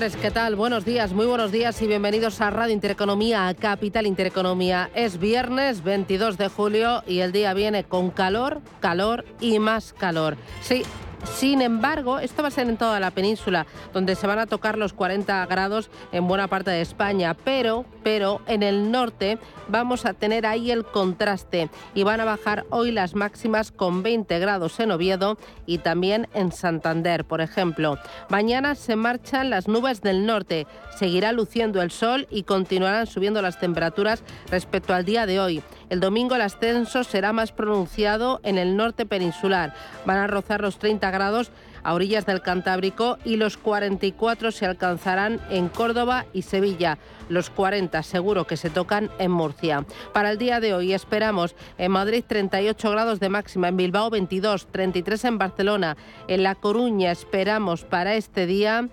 [0.00, 0.56] ¿Qué tal?
[0.56, 4.88] Buenos días, muy buenos días y bienvenidos a Radio Intereconomía, a Capital Intereconomía.
[4.94, 10.38] Es viernes 22 de julio y el día viene con calor, calor y más calor.
[10.62, 10.84] Sí,
[11.24, 14.78] sin embargo, esto va a ser en toda la península, donde se van a tocar
[14.78, 19.38] los 40 grados en buena parte de España, pero, pero en el norte
[19.68, 24.38] vamos a tener ahí el contraste y van a bajar hoy las máximas con 20
[24.38, 27.98] grados en Oviedo y también en Santander, por ejemplo.
[28.28, 30.66] Mañana se marchan las nubes del norte,
[30.96, 35.62] seguirá luciendo el sol y continuarán subiendo las temperaturas respecto al día de hoy.
[35.90, 39.74] El domingo el ascenso será más pronunciado en el norte peninsular.
[40.06, 41.50] Van a rozar los 30 grados
[41.82, 46.98] a orillas del Cantábrico y los 44 se alcanzarán en Córdoba y Sevilla.
[47.28, 49.84] Los 40 seguro que se tocan en Murcia.
[50.12, 54.68] Para el día de hoy esperamos en Madrid 38 grados de máxima, en Bilbao 22,
[54.70, 55.96] 33 en Barcelona,
[56.28, 58.88] en La Coruña esperamos para este día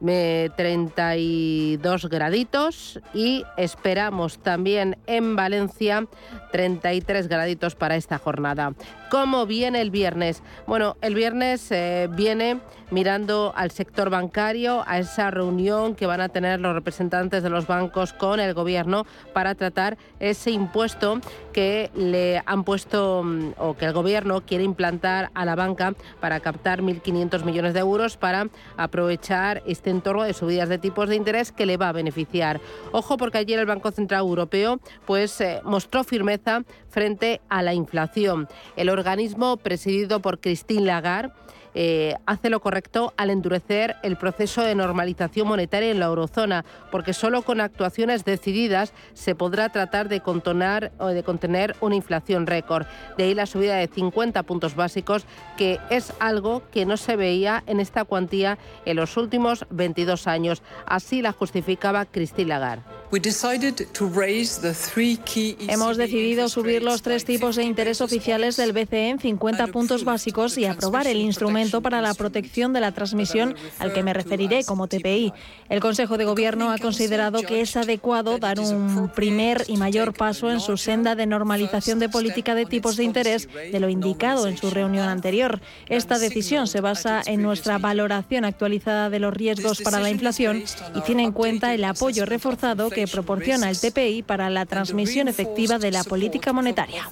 [0.00, 6.06] 32 graditos y esperamos también en Valencia
[6.52, 8.72] 33 graditos para esta jornada.
[9.14, 10.42] ¿Cómo viene el viernes?
[10.66, 12.58] Bueno, el viernes eh, viene
[12.90, 17.68] mirando al sector bancario, a esa reunión que van a tener los representantes de los
[17.68, 21.20] bancos con el gobierno para tratar ese impuesto
[21.52, 26.40] que le han puesto mm, o que el gobierno quiere implantar a la banca para
[26.40, 31.52] captar 1.500 millones de euros para aprovechar este entorno de subidas de tipos de interés
[31.52, 32.60] que le va a beneficiar.
[32.90, 38.48] Ojo porque ayer el Banco Central Europeo pues eh, mostró firmeza frente a la inflación.
[38.76, 41.30] El organismo presidido por Christine Lagarde
[41.74, 47.12] eh, hace lo correcto al endurecer el proceso de normalización monetaria en la eurozona, porque
[47.12, 52.86] solo con actuaciones decididas se podrá tratar de, contonar, o de contener una inflación récord.
[53.18, 55.26] De ahí la subida de 50 puntos básicos,
[55.56, 60.62] que es algo que no se veía en esta cuantía en los últimos 22 años.
[60.86, 62.82] Así la justificaba Christine Lagarde.
[65.68, 70.58] Hemos decidido subir los tres tipos de interés oficiales del BCE en 50 puntos básicos
[70.58, 74.86] y aprobar el instrumento para la protección de la transmisión al que me referiré como
[74.86, 75.32] TPI.
[75.68, 80.50] El Consejo de Gobierno ha considerado que es adecuado dar un primer y mayor paso
[80.50, 84.56] en su senda de normalización de política de tipos de interés de lo indicado en
[84.56, 85.60] su reunión anterior.
[85.88, 90.62] Esta decisión se basa en nuestra valoración actualizada de los riesgos para la inflación
[90.94, 95.78] y tiene en cuenta el apoyo reforzado que proporciona el TPI para la transmisión efectiva
[95.78, 97.08] de la política monetaria.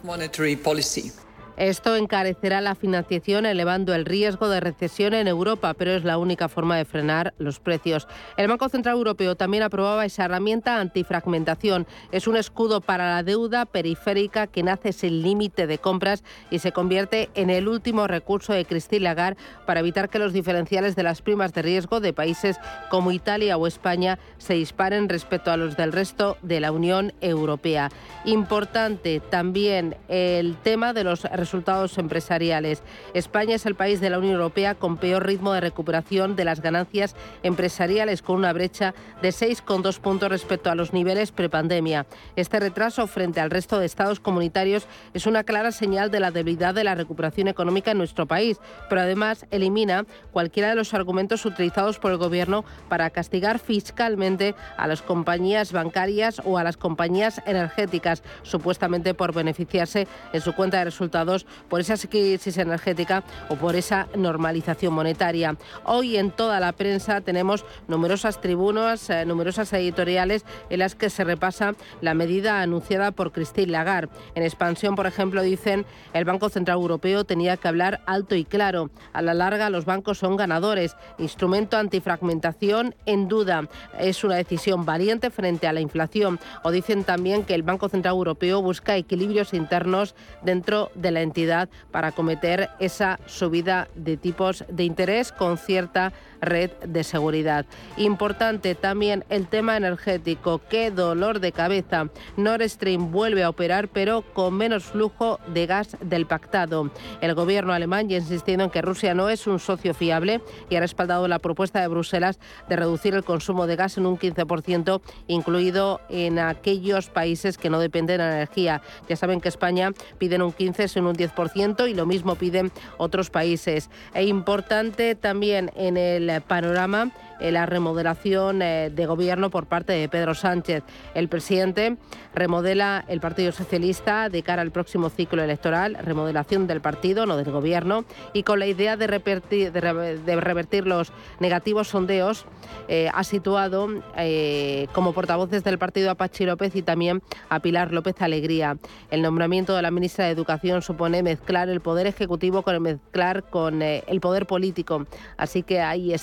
[1.56, 6.48] Esto encarecerá la financiación elevando el riesgo de recesión en Europa, pero es la única
[6.48, 8.08] forma de frenar los precios.
[8.36, 11.86] El Banco Central Europeo también aprobaba esa herramienta antifragmentación.
[12.10, 16.72] Es un escudo para la deuda periférica que nace sin límite de compras y se
[16.72, 21.22] convierte en el último recurso de Christine Lagarde para evitar que los diferenciales de las
[21.22, 22.58] primas de riesgo de países
[22.88, 27.90] como Italia o España se disparen respecto a los del resto de la Unión Europea.
[28.24, 32.82] Importante también el tema de los resultados empresariales.
[33.14, 36.60] España es el país de la Unión Europea con peor ritmo de recuperación de las
[36.60, 42.06] ganancias empresariales, con una brecha de 6,2 puntos respecto a los niveles prepandemia.
[42.36, 46.74] Este retraso frente al resto de estados comunitarios es una clara señal de la debilidad
[46.74, 48.58] de la recuperación económica en nuestro país,
[48.88, 54.86] pero además elimina cualquiera de los argumentos utilizados por el Gobierno para castigar fiscalmente a
[54.86, 60.84] las compañías bancarias o a las compañías energéticas, supuestamente por beneficiarse en su cuenta de
[60.84, 61.31] resultados
[61.68, 65.56] por esa crisis energética o por esa normalización monetaria.
[65.84, 71.24] Hoy en toda la prensa tenemos numerosas tribunas, eh, numerosas editoriales en las que se
[71.24, 74.12] repasa la medida anunciada por Christine Lagarde.
[74.34, 78.90] En expansión, por ejemplo, dicen el Banco Central Europeo tenía que hablar alto y claro.
[79.12, 80.96] A la larga los bancos son ganadores.
[81.18, 83.68] Instrumento antifragmentación en duda.
[83.98, 86.38] Es una decisión valiente frente a la inflación.
[86.62, 91.68] O dicen también que el Banco Central Europeo busca equilibrios internos dentro de la entidad
[91.90, 97.64] para acometer esa subida de tipos de interés con cierta red de seguridad.
[97.96, 100.60] Importante también el tema energético.
[100.68, 102.08] Qué dolor de cabeza.
[102.36, 106.90] Nord Stream vuelve a operar, pero con menos flujo de gas del pactado.
[107.20, 110.76] El gobierno alemán ya ha insistido en que Rusia no es un socio fiable y
[110.76, 115.00] ha respaldado la propuesta de Bruselas de reducir el consumo de gas en un 15%,
[115.28, 118.82] incluido en aquellos países que no dependen de la energía.
[119.08, 123.30] Ya saben que España piden un 15, en un 10% y lo mismo piden otros
[123.30, 123.90] países.
[124.14, 127.12] E importante también en el panorama
[127.50, 130.84] la remodelación eh, de gobierno por parte de Pedro Sánchez.
[131.14, 131.96] El presidente
[132.34, 137.50] remodela el Partido Socialista de cara al próximo ciclo electoral, remodelación del partido, no del
[137.50, 142.46] gobierno, y con la idea de revertir, de los negativos sondeos,
[142.88, 147.92] eh, ha situado eh, como portavoces del partido a Pachi López y también a Pilar
[147.92, 148.76] López Alegría.
[149.10, 153.44] El nombramiento de la ministra de Educación supone mezclar el poder ejecutivo con el mezclar
[153.44, 155.06] con el poder político.
[155.36, 156.21] Así que ahí está,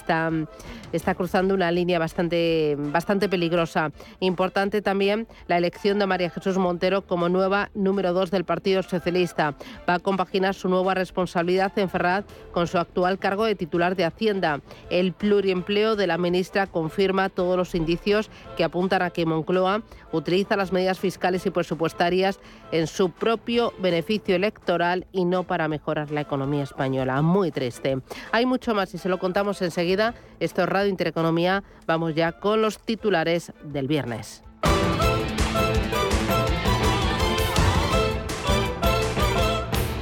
[0.91, 3.91] está cruzando una línea bastante, bastante peligrosa.
[4.19, 9.55] Importante también la elección de María Jesús Montero como nueva número dos del Partido Socialista.
[9.87, 14.05] Va a compaginar su nueva responsabilidad en Ferraz con su actual cargo de titular de
[14.05, 14.61] Hacienda.
[14.89, 19.81] El pluriempleo de la ministra confirma todos los indicios que apuntan a que Moncloa
[20.11, 22.39] utiliza las medidas fiscales y presupuestarias
[22.71, 27.21] en su propio beneficio electoral y no para mejorar la economía española.
[27.21, 27.99] Muy triste.
[28.31, 29.88] Hay mucho más y se lo contamos enseguida.
[29.89, 31.63] Esto es Radio Intereconomía.
[31.87, 34.43] Vamos ya con los titulares del viernes.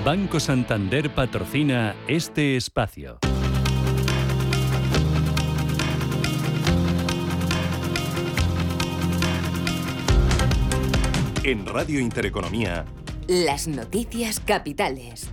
[0.04, 3.20] Banco Santander patrocina este espacio.
[11.44, 12.84] En Radio Intereconomía.
[13.28, 15.30] Las noticias capitales.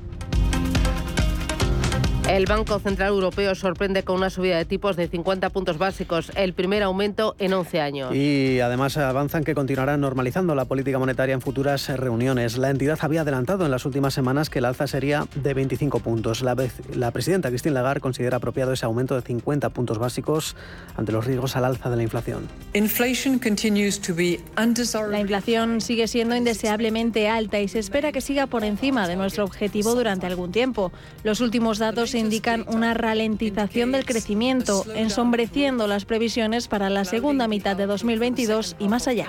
[2.29, 6.55] El Banco Central Europeo sorprende con una subida de tipos de 50 puntos básicos, el
[6.55, 8.15] primer aumento en 11 años.
[8.15, 12.57] Y además avanzan que continuarán normalizando la política monetaria en futuras reuniones.
[12.57, 16.41] La entidad había adelantado en las últimas semanas que el alza sería de 25 puntos.
[16.41, 16.57] La,
[16.95, 20.57] la presidenta Christine Lagarde considera apropiado ese aumento de 50 puntos básicos
[20.97, 22.49] ante los riesgos al alza de la inflación.
[22.73, 22.79] La
[25.21, 29.95] inflación sigue siendo indeseablemente alta y se espera que siga por encima de nuestro objetivo
[29.95, 30.91] durante algún tiempo.
[31.23, 37.77] Los últimos datos indican una ralentización del crecimiento, ensombreciendo las previsiones para la segunda mitad
[37.77, 39.29] de 2022 y más allá.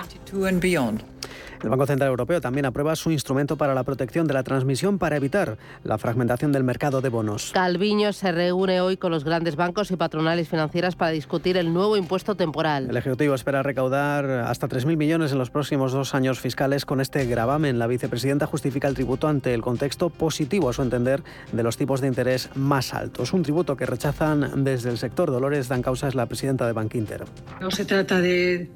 [1.62, 5.16] El Banco Central Europeo también aprueba su instrumento para la protección de la transmisión para
[5.16, 7.50] evitar la fragmentación del mercado de bonos.
[7.52, 11.96] Calviño se reúne hoy con los grandes bancos y patronales financieras para discutir el nuevo
[11.96, 12.88] impuesto temporal.
[12.90, 17.26] El Ejecutivo espera recaudar hasta 3.000 millones en los próximos dos años fiscales con este
[17.26, 17.78] gravamen.
[17.78, 21.22] La vicepresidenta justifica el tributo ante el contexto positivo, a su entender,
[21.52, 23.32] de los tipos de interés más altos.
[23.32, 25.30] Un tributo que rechazan desde el sector.
[25.30, 27.24] Dolores Dan Causa es la presidenta de Bankinter.
[27.60, 28.70] No se trata de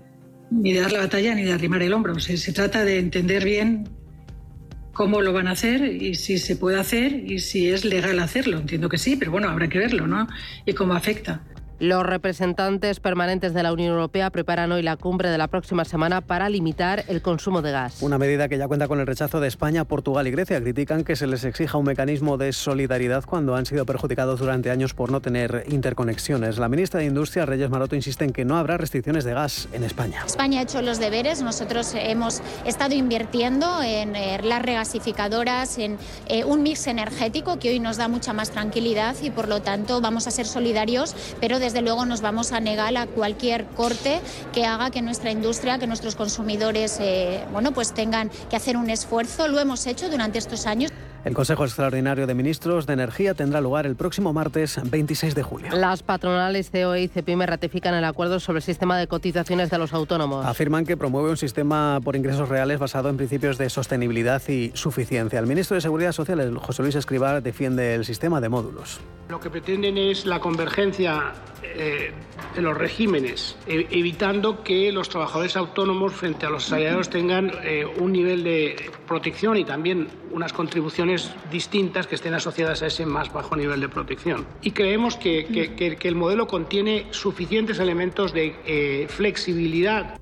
[0.50, 2.18] ni de dar la batalla ni de arrimar el hombro.
[2.18, 3.88] Se, se trata de entender bien
[4.92, 8.58] cómo lo van a hacer y si se puede hacer y si es legal hacerlo.
[8.58, 10.28] Entiendo que sí, pero bueno, habrá que verlo, ¿no?
[10.66, 11.42] Y cómo afecta.
[11.80, 16.20] Los representantes permanentes de la Unión Europea preparan hoy la cumbre de la próxima semana
[16.20, 18.02] para limitar el consumo de gas.
[18.02, 20.60] Una medida que ya cuenta con el rechazo de España, Portugal y Grecia.
[20.60, 24.92] Critican que se les exija un mecanismo de solidaridad cuando han sido perjudicados durante años
[24.92, 26.58] por no tener interconexiones.
[26.58, 29.82] La ministra de Industria, Reyes Maroto, insiste en que no habrá restricciones de gas en
[29.82, 30.22] España.
[30.26, 31.40] España ha hecho los deberes.
[31.40, 35.96] Nosotros hemos estado invirtiendo en eh, las regasificadoras, en
[36.26, 40.02] eh, un mix energético que hoy nos da mucha más tranquilidad y por lo tanto
[40.02, 44.20] vamos a ser solidarios, pero desde desde luego nos vamos a negar a cualquier corte
[44.52, 48.90] que haga que nuestra industria, que nuestros consumidores, eh, bueno, pues tengan que hacer un
[48.90, 49.46] esfuerzo.
[49.46, 50.90] Lo hemos hecho durante estos años.
[51.22, 55.68] El Consejo Extraordinario de Ministros de Energía tendrá lugar el próximo martes 26 de julio.
[55.72, 59.92] Las patronales COE y CEPIME ratifican el acuerdo sobre el sistema de cotizaciones de los
[59.92, 60.46] autónomos.
[60.46, 65.38] Afirman que promueve un sistema por ingresos reales basado en principios de sostenibilidad y suficiencia.
[65.38, 69.00] El ministro de Seguridad Social, José Luis Escribar, defiende el sistema de módulos.
[69.28, 72.12] Lo que pretenden es la convergencia eh,
[72.54, 77.86] de los regímenes, e, evitando que los trabajadores autónomos frente a los asalariados tengan eh,
[77.98, 83.32] un nivel de protección y también unas contribuciones distintas que estén asociadas a ese más
[83.32, 84.46] bajo nivel de protección.
[84.62, 90.19] Y creemos que, que, el modelo contiene suficientes elementos de eh, flexibilidad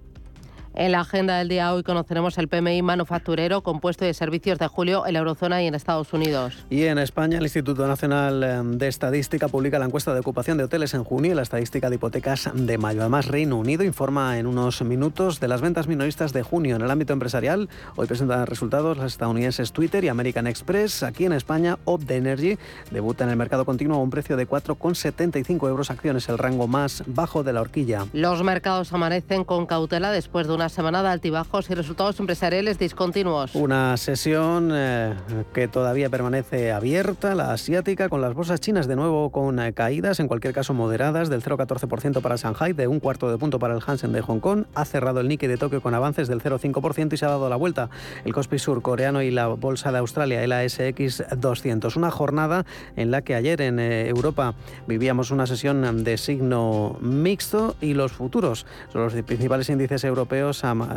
[0.78, 5.08] En la agenda del día hoy conoceremos el PMI manufacturero, compuesto de servicios de julio
[5.08, 6.64] en la eurozona y en Estados Unidos.
[6.70, 10.62] Y en España, el Instituto Nacional eh, de Estadística publica la encuesta de ocupación de
[10.62, 13.00] hoteles en junio y la estadística de hipotecas de mayo.
[13.00, 16.90] Además, Reino Unido informa en unos minutos de las ventas minoristas de junio en el
[16.92, 17.68] ámbito empresarial.
[17.96, 21.02] Hoy presentan resultados las estadounidenses Twitter y American Express.
[21.02, 22.56] Aquí en España, Opde Energy
[22.92, 27.02] debuta en el mercado continuo a un precio de 4,75 euros acciones, el rango más
[27.08, 28.06] bajo de la horquilla.
[28.12, 33.54] Los mercados amanecen con cautela después de una semana de altibajos y resultados empresariales discontinuos.
[33.54, 35.14] Una sesión eh,
[35.54, 40.20] que todavía permanece abierta, la asiática, con las bolsas chinas de nuevo con eh, caídas,
[40.20, 43.82] en cualquier caso moderadas, del 0,14% para Shanghai, de un cuarto de punto para el
[43.86, 44.64] Hansen de Hong Kong.
[44.74, 47.56] Ha cerrado el Nikkei de Tokio con avances del 0,5% y se ha dado la
[47.56, 47.90] vuelta
[48.24, 51.96] el Kospi Sur coreano y la bolsa de Australia, el ASX 200.
[51.96, 52.64] Una jornada
[52.96, 54.54] en la que ayer en eh, Europa
[54.86, 60.47] vivíamos una sesión de signo mixto y los futuros, los principales índices europeos,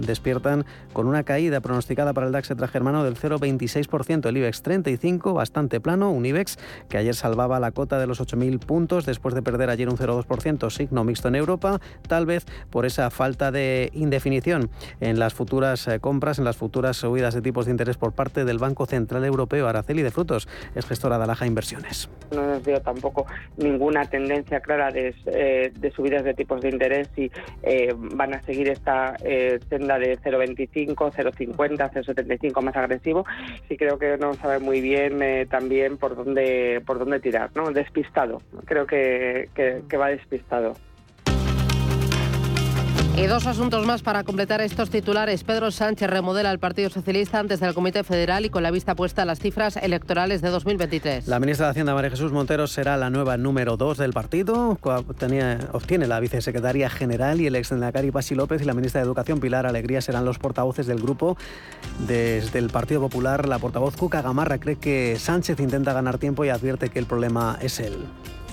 [0.01, 5.79] despiertan con una caída pronosticada para el DAX germano del 0,26%, el IBEX 35 bastante
[5.79, 6.57] plano, un IBEX
[6.89, 10.69] que ayer salvaba la cota de los 8.000 puntos después de perder ayer un 0,2%,
[10.69, 15.99] signo mixto en Europa, tal vez por esa falta de indefinición en las futuras eh,
[15.99, 19.67] compras, en las futuras subidas de tipos de interés por parte del Banco Central Europeo.
[19.67, 22.09] Araceli de Frutos es gestora de Alaja Inversiones.
[22.31, 23.25] No veo tampoco
[23.57, 27.31] ninguna tendencia clara de, eh, subidas de tipos de interés y
[27.63, 29.15] eh, van a seguir esta
[29.69, 33.25] senda de 0,25, 0,50, 0,75 más agresivo.
[33.67, 35.19] Sí creo que no sabe muy bien
[35.49, 37.71] también por dónde por dónde tirar, ¿no?
[37.71, 38.41] Despistado.
[38.65, 40.75] Creo que, que va despistado.
[43.17, 45.43] Y dos asuntos más para completar estos titulares.
[45.43, 49.23] Pedro Sánchez remodela el Partido Socialista antes del Comité Federal y con la vista puesta
[49.23, 51.27] a las cifras electorales de 2023.
[51.27, 54.79] La ministra de Hacienda, María Jesús Montero, será la nueva número dos del partido.
[54.81, 59.41] obtiene la vicesecretaria general y el ex Nacari Pasi López y la ministra de Educación,
[59.41, 61.37] Pilar Alegría, serán los portavoces del grupo.
[62.07, 66.49] Desde el Partido Popular, la portavoz Cuca Gamarra cree que Sánchez intenta ganar tiempo y
[66.49, 67.97] advierte que el problema es él.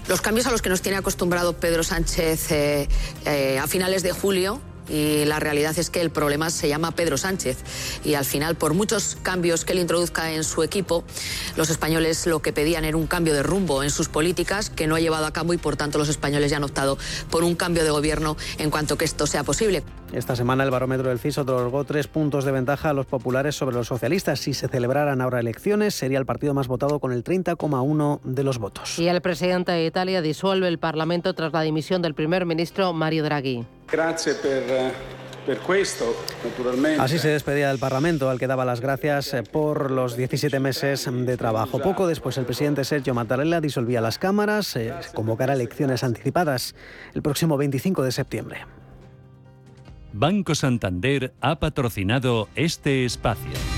[0.09, 2.89] Los cambios a los que nos tiene acostumbrado Pedro Sánchez eh,
[3.27, 4.59] eh, a finales de julio
[4.89, 7.59] y la realidad es que el problema se llama Pedro Sánchez
[8.05, 11.05] y al final por muchos cambios que él introduzca en su equipo,
[11.57, 14.95] los españoles lo que pedían era un cambio de rumbo en sus políticas que no
[14.95, 16.99] ha llevado a cabo y por tanto los españoles ya han optado
[17.31, 19.83] por un cambio de gobierno en cuanto que esto sea posible.
[20.13, 23.77] Esta semana el barómetro del CIS otorgó tres puntos de ventaja a los populares sobre
[23.77, 24.41] los socialistas.
[24.41, 28.59] Si se celebraran ahora elecciones, sería el partido más votado con el 30,1 de los
[28.59, 28.99] votos.
[28.99, 33.25] Y el presidente de Italia disuelve el Parlamento tras la dimisión del primer ministro Mario
[33.25, 33.67] Draghi.
[33.91, 34.41] Gracias
[36.99, 41.09] Así se despedía del Parlamento, al que daba las gracias eh, por los 17 meses
[41.11, 41.79] de trabajo.
[41.81, 46.75] Poco después, el presidente Sergio Mattarella disolvía las cámaras, se convocará elecciones anticipadas
[47.15, 48.67] el próximo 25 de septiembre.
[50.13, 53.78] Banco Santander ha patrocinado este espacio.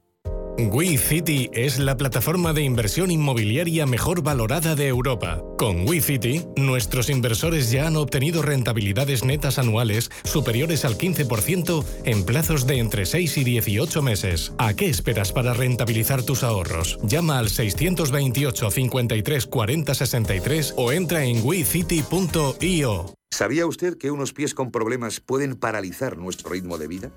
[0.69, 5.41] WeCity es la plataforma de inversión inmobiliaria mejor valorada de Europa.
[5.57, 12.67] Con WeCity, nuestros inversores ya han obtenido rentabilidades netas anuales superiores al 15% en plazos
[12.67, 14.53] de entre 6 y 18 meses.
[14.57, 16.99] ¿A qué esperas para rentabilizar tus ahorros?
[17.03, 23.13] Llama al 628 53 40 63 o entra en wecity.io.
[23.31, 27.11] ¿Sabía usted que unos pies con problemas pueden paralizar nuestro ritmo de vida?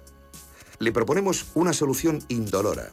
[0.78, 2.92] Le proponemos una solución indolora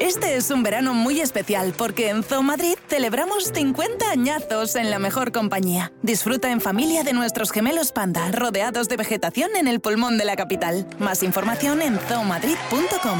[0.00, 4.98] Este es un verano muy especial porque en Zoo Madrid celebramos 50 añazos en la
[4.98, 5.92] mejor compañía.
[6.02, 10.36] Disfruta en familia de nuestros gemelos panda, rodeados de vegetación en el pulmón de la
[10.36, 10.86] capital.
[10.98, 13.18] Más información en zoomadrid.com.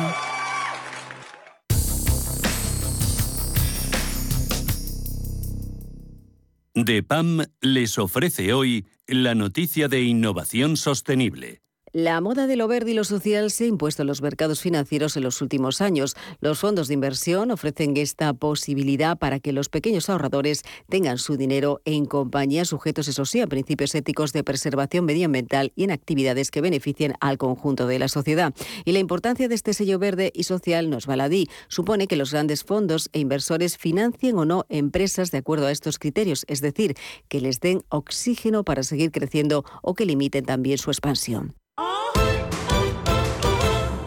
[6.75, 11.61] DEPAM les ofrece hoy la noticia de innovación sostenible.
[11.93, 15.17] La moda de lo verde y lo social se ha impuesto en los mercados financieros
[15.17, 16.15] en los últimos años.
[16.41, 21.81] Los fondos de inversión ofrecen esta posibilidad para que los pequeños ahorradores tengan su dinero
[21.85, 26.61] en compañías sujetos, eso sí, a principios éticos de preservación medioambiental y en actividades que
[26.61, 28.55] beneficien al conjunto de la sociedad.
[28.85, 31.49] Y la importancia de este sello verde y social nos baladí.
[31.67, 35.99] Supone que los grandes fondos e inversores financien o no empresas de acuerdo a estos
[35.99, 36.95] criterios, es decir,
[37.27, 41.57] que les den oxígeno para seguir creciendo o que limiten también su expansión.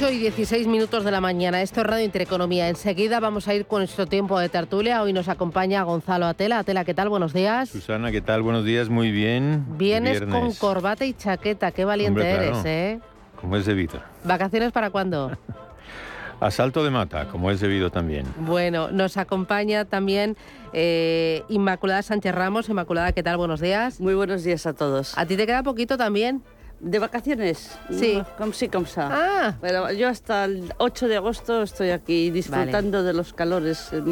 [0.00, 1.60] 8 y 16 minutos de la mañana.
[1.60, 2.70] Esto es Radio Intereconomía.
[2.70, 5.02] Enseguida vamos a ir con nuestro tiempo de tertulia.
[5.02, 6.60] Hoy nos acompaña Gonzalo Atela.
[6.60, 7.10] Atela, ¿qué tal?
[7.10, 7.68] Buenos días.
[7.68, 8.40] Susana, ¿qué tal?
[8.40, 9.62] Buenos días, muy bien.
[9.76, 11.70] Vienes con corbata y chaqueta.
[11.72, 13.00] Qué valiente eres, ¿eh?
[13.38, 14.00] Como es debido.
[14.24, 15.36] ¿Vacaciones para cuándo?
[16.40, 18.24] Asalto de mata, como es debido también.
[18.38, 20.34] Bueno, nos acompaña también
[20.72, 22.70] eh, Inmaculada Sánchez Ramos.
[22.70, 23.36] Inmaculada, ¿qué tal?
[23.36, 24.00] Buenos días.
[24.00, 25.12] Muy buenos días a todos.
[25.18, 26.42] ¿A ti te queda poquito también?
[26.80, 27.78] ¿De vacaciones?
[27.90, 28.22] Sí.
[28.38, 29.08] Como sí, como sa.
[29.12, 29.54] Ah.
[29.60, 34.02] Pero yo hasta el 8 de agosto estoy aquí disfrutando de los calores eh,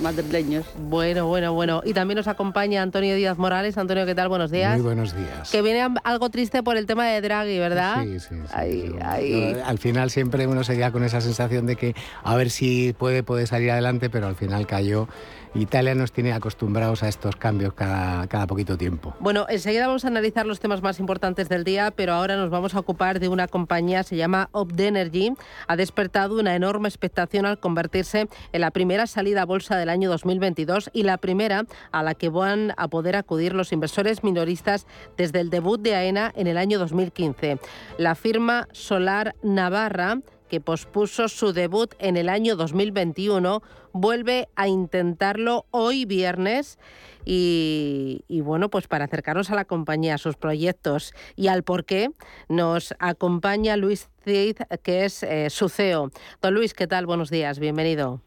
[0.00, 0.64] madrileños.
[0.78, 1.82] Bueno, bueno, bueno.
[1.84, 3.76] Y también nos acompaña Antonio Díaz Morales.
[3.76, 4.28] Antonio, ¿qué tal?
[4.28, 4.72] Buenos días.
[4.74, 5.50] Muy buenos días.
[5.50, 8.04] Que viene algo triste por el tema de Draghi, ¿verdad?
[8.04, 8.34] Sí, sí.
[8.48, 9.56] sí.
[9.62, 13.22] al final siempre uno se queda con esa sensación de que a ver si puede,
[13.22, 15.08] puede salir adelante, pero al final cayó
[15.54, 19.14] Italia nos tiene acostumbrados a estos cambios cada, cada poquito tiempo.
[19.20, 22.74] Bueno, enseguida vamos a analizar los temas más importantes del día, pero ahora nos vamos
[22.74, 25.32] a ocupar de una compañía, se llama Energy.
[25.66, 30.90] Ha despertado una enorme expectación al convertirse en la primera salida bolsa del año 2022
[30.92, 35.50] y la primera a la que van a poder acudir los inversores minoristas desde el
[35.50, 37.58] debut de AENA en el año 2015.
[37.98, 45.66] La firma Solar Navarra que pospuso su debut en el año 2021, vuelve a intentarlo
[45.70, 46.78] hoy viernes.
[47.24, 52.10] Y, bueno, pues para acercarnos a la compañía, a sus proyectos y al por qué,
[52.48, 56.10] nos acompaña Luis Cid, que es eh, su CEO.
[56.42, 57.06] Don Luis, ¿qué tal?
[57.06, 58.20] Buenos días, bienvenido.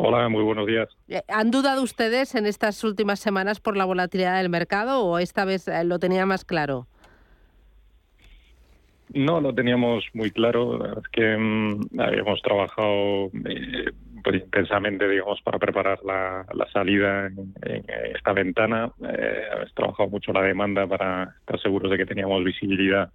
[0.00, 0.88] Hola, muy buenos días.
[1.08, 5.44] Eh, ¿Han dudado ustedes en estas últimas semanas por la volatilidad del mercado o esta
[5.44, 6.86] vez eh, lo tenía más claro?
[9.12, 10.98] No, lo teníamos muy claro.
[11.00, 13.90] Es que mm, habíamos trabajado eh,
[14.32, 17.54] intensamente, digamos, para preparar la, salida en,
[18.14, 18.90] esta ventana.
[19.02, 23.10] Eh, hemos trabajado mucho la demanda para estar seguros de que teníamos visibilidad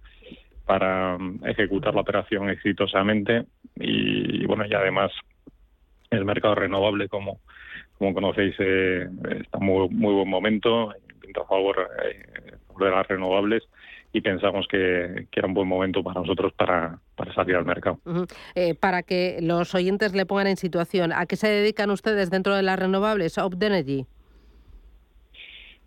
[0.66, 3.44] para mm, ejecutar la operación exitosamente.
[3.76, 5.12] Y, bueno, y además
[6.10, 7.40] el mercado renovable, como,
[7.98, 9.08] como conocéis, eh,
[9.40, 10.90] está en muy, muy buen momento.
[10.90, 11.88] A favor
[12.78, 13.64] de las renovables
[14.14, 17.00] y pensamos que, era un buen momento para nosotros para,
[17.34, 17.98] salir al mercado.
[18.54, 22.54] Eh, para que los oyentes le pongan en situación, ¿a qué se dedican ustedes dentro
[22.54, 24.06] de las renovables, Opdenergy?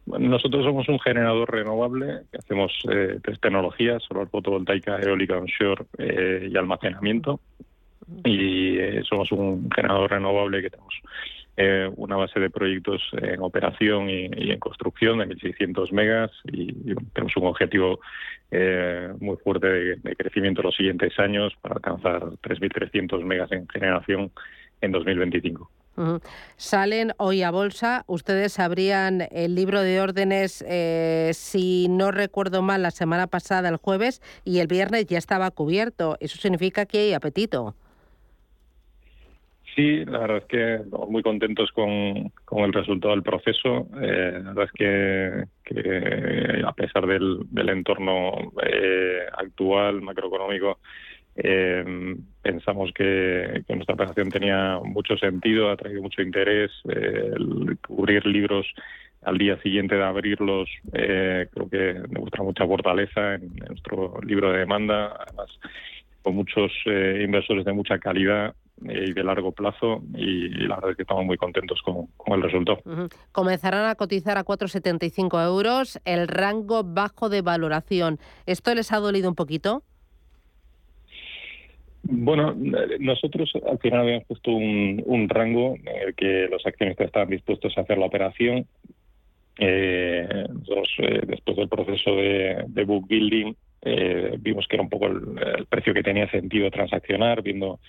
[0.05, 5.85] Bueno, nosotros somos un generador renovable que hacemos eh, tres tecnologías, solar fotovoltaica, eólica onshore
[5.97, 7.39] eh, y almacenamiento.
[8.23, 10.95] Y eh, somos un generador renovable que tenemos
[11.59, 16.71] eh, una base de proyectos en operación y, en construcción de 1.600 megas y,
[17.13, 17.99] tenemos un objetivo
[18.51, 24.31] eh, muy fuerte de, crecimiento en los siguientes años para alcanzar 3.300 megas en generación
[24.81, 25.71] en 2025.
[26.57, 28.03] Salen hoy a bolsa.
[28.05, 33.77] Ustedes abrían el libro de órdenes, eh, si no recuerdo mal, la semana pasada, el
[33.77, 36.17] jueves, y el viernes ya estaba cubierto.
[36.19, 37.73] Eso significa que hay apetito.
[39.77, 43.87] Sí, la verdad es que muy contentos con, con el resultado del proceso.
[44.01, 50.79] Eh, la verdad es que, a pesar del, entorno eh, actual macroeconómico,
[51.35, 56.71] eh, pensamos que, nuestra operación tenía mucho sentido, ha traído mucho interés.
[56.89, 58.65] Eh, el cubrir libros
[59.21, 64.51] al día siguiente de abrirlos eh, creo que demuestra mucha fortaleza en, en, nuestro libro
[64.51, 65.15] de demanda.
[65.19, 65.51] Además,
[66.23, 70.97] con muchos eh, inversores de mucha calidad y de largo plazo y, la verdad es
[70.97, 72.79] que estamos muy contentos con, con el resultado.
[72.85, 73.13] Uh -huh.
[73.31, 78.19] Comenzarán a cotizar a 4,75 euros, el rango bajo de valoración.
[78.45, 79.83] ¿Esto les ha dolido un poquito?
[82.09, 82.55] Bueno,
[82.99, 87.77] nosotros al final habíamos puesto un, un, rango en el que los accionistas estaban dispuestos
[87.77, 88.65] a hacer la operación.
[89.59, 95.07] Eh, eh, después del proceso de, de book building, eh, vimos que era un poco
[95.07, 97.79] el, precio que tenía sentido transaccionar, viendo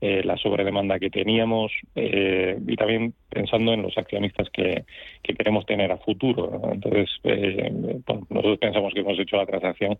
[0.00, 4.84] eh, la sobredemanda que teníamos eh, y también pensando en los accionistas que,
[5.22, 6.70] que queremos tener a futuro.
[6.72, 9.98] Entonces, eh, bueno, nosotros pensamos que hemos hecho la transacción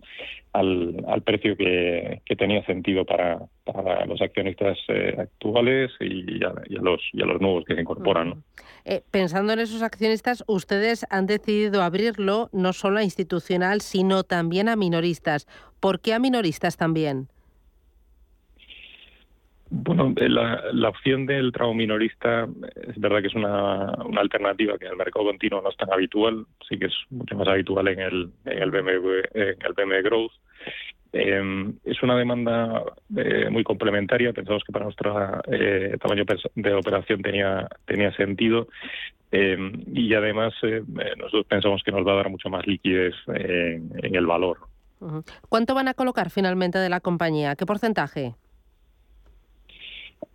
[0.53, 6.53] al, al precio que, que, tenía sentido para, para los accionistas eh, actuales y a,
[6.81, 8.29] los, y a los nuevos que se incorporan.
[8.31, 8.43] ¿no?
[9.11, 14.77] pensando en esos accionistas, ustedes han decidido abrirlo no solo a institucional, sino también a
[14.77, 15.47] minoristas.
[15.81, 17.29] ¿Por qué a minoristas también?
[19.71, 24.93] Bueno, la, la, opción del tramo minorista es verdad que es una, alternativa que en
[24.93, 28.31] el mercado continuo no es tan habitual, sí que es mucho más habitual en el,
[28.47, 30.33] en el, BMW, en el BMW Growth.
[31.13, 32.83] Eh, es una demanda
[33.15, 37.69] eh, muy complementaria, pensamos que para nuestro eh, tamaño de operación tenía,
[38.17, 38.69] sentido
[39.31, 40.83] em, y además eh,
[41.19, 44.68] nosotros pensamos que nos va a dar mucho más liquidez en el valor.
[45.49, 47.57] ¿Cuánto van a colocar finalmente de la compañía?
[47.57, 48.35] ¿Qué porcentaje?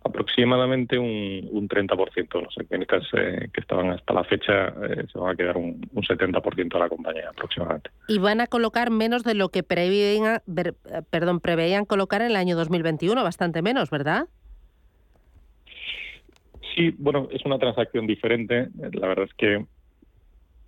[0.04, 2.42] aproximadamente un, un 30%.
[2.42, 6.02] Los accionistas eh, que estaban hasta la fecha eh, se van a quedar un, un
[6.02, 7.90] 70% de la compañía aproximadamente.
[8.08, 10.74] Y van a colocar menos de lo que preveían, ver,
[11.10, 14.28] perdón, preveían colocar en el año 2021, bastante menos, ¿verdad?
[16.74, 18.68] Sí, bueno, es una transacción diferente.
[18.92, 19.64] La verdad es que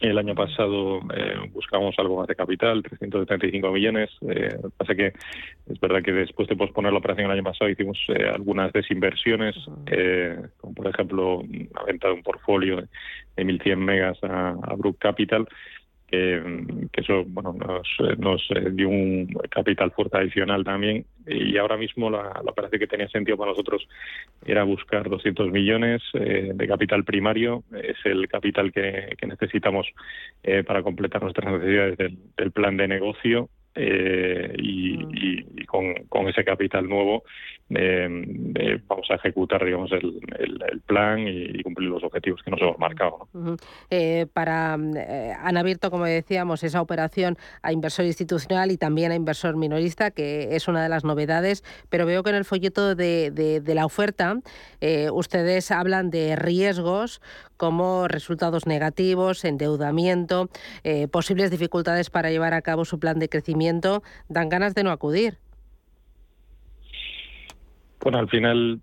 [0.01, 4.11] el año pasado eh, buscamos algo más de capital, 375 millones.
[4.29, 5.07] Eh, pasa que
[5.67, 9.57] es verdad que después de posponer la operación el año pasado hicimos eh, algunas desinversiones,
[9.87, 11.43] eh, como por ejemplo
[11.75, 12.77] la venta de un portfolio
[13.37, 15.49] de 1.100 megas a, a Brook Capital
[16.07, 16.41] que,
[16.93, 17.87] eso bueno nos,
[18.19, 21.05] nos dio un capital fuerte adicional también.
[21.27, 23.87] Y ahora mismo la, la, que tenía sentido para nosotros
[24.45, 27.65] era buscar 200 millones eh, de capital primario.
[27.73, 29.87] Es el capital que, necesitamos
[30.43, 37.25] eh, para completar nuestras necesidades del, plan de negocio eh, y, con, ese capital nuevo
[37.71, 38.09] eh,
[38.55, 43.29] eh, vamos a ejecutar digamos el, plan y, cumplir los objetivos que nos hemos marcado.
[43.33, 43.53] ¿no?
[43.53, 43.57] Uh
[44.33, 50.11] para han abierto, como decíamos, esa operación a inversor institucional y también a inversor minorista,
[50.11, 53.75] que es una de las novedades, pero veo que en el folleto de, de, de
[53.75, 54.39] la oferta
[55.13, 57.21] ustedes hablan de riesgos
[57.57, 60.51] como resultados negativos, endeudamiento,
[61.11, 65.39] posibles dificultades para llevar a cabo su plan de crecimiento dan ganas de no acudir.
[68.07, 68.81] Bueno, al final,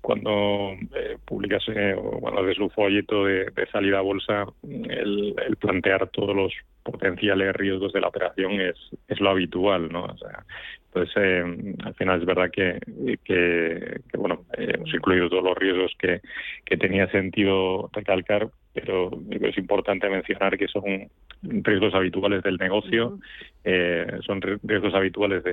[0.00, 5.34] cuando eh, publicas eh, o cuando haces un folleto de, de salida a bolsa, el,
[5.58, 6.52] plantear todos los
[6.84, 8.76] potenciales riesgos de la operación es,
[9.08, 10.04] es lo habitual, ¿no?
[10.04, 10.44] O sea,
[10.84, 12.78] entonces, eh, al final es verdad que,
[13.24, 16.20] que, bueno, hemos incluido todos los riesgos que,
[16.64, 21.08] que tenía sentido recalcar, pero es importante mencionar que son
[21.42, 23.22] riesgos habituales del negocio, uh -huh.
[23.64, 25.52] eh, son riesgos habituales de,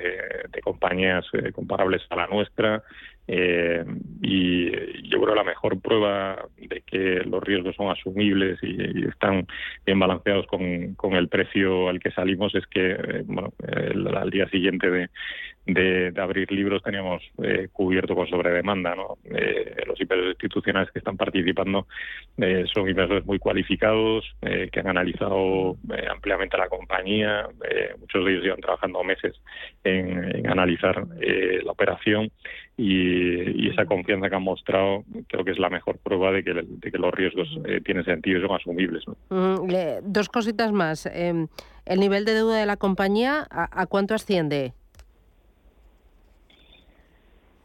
[0.50, 2.84] de compañías eh, comparables a la nuestra,
[3.30, 3.84] eh,
[4.22, 4.72] y
[5.10, 9.46] yo creo la mejor prueba de que los riesgos son asumibles y, y están
[9.86, 14.30] bien balanceados con, con, el precio al que salimos es que eh, bueno, el, al
[14.30, 15.10] día siguiente de,
[15.68, 18.96] de, abrir libros teníamos eh, cubierto con sobredemanda.
[18.96, 19.18] ¿no?
[19.26, 21.88] Eh, los inversores institucionales que están participando
[22.74, 25.76] son inversores muy cualificados, que han analizado
[26.10, 27.48] ampliamente la compañía,
[28.00, 29.36] muchos de ellos llevan trabajando meses
[29.84, 32.32] en, en analizar la operación
[32.78, 36.92] y, esa confianza que han mostrado creo que es la mejor prueba de que, de
[36.92, 39.04] que los riesgos eh, tienen sentido y son asumibles.
[39.08, 39.16] ¿no?
[39.30, 39.68] Mm,
[40.04, 41.08] dos cositas más.
[41.08, 41.48] Eh,
[41.86, 44.74] ¿El nivel de deuda de la compañía a cuánto asciende?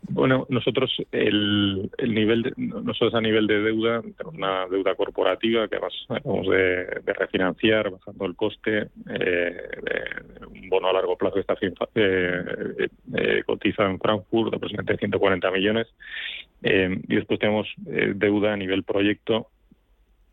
[0.08, 5.76] Bueno, nosotros el, nivel de, nosotros a nivel de deuda tenemos una deuda corporativa que
[5.76, 9.56] además acabamos de, refinanciar bajando el coste eh,
[10.48, 11.54] un bono a largo plazo que está
[11.94, 15.86] eh, eh, cotizado en Frankfurt aproximadamente 140 millones
[16.64, 19.48] y después tenemos deuda a nivel proyecto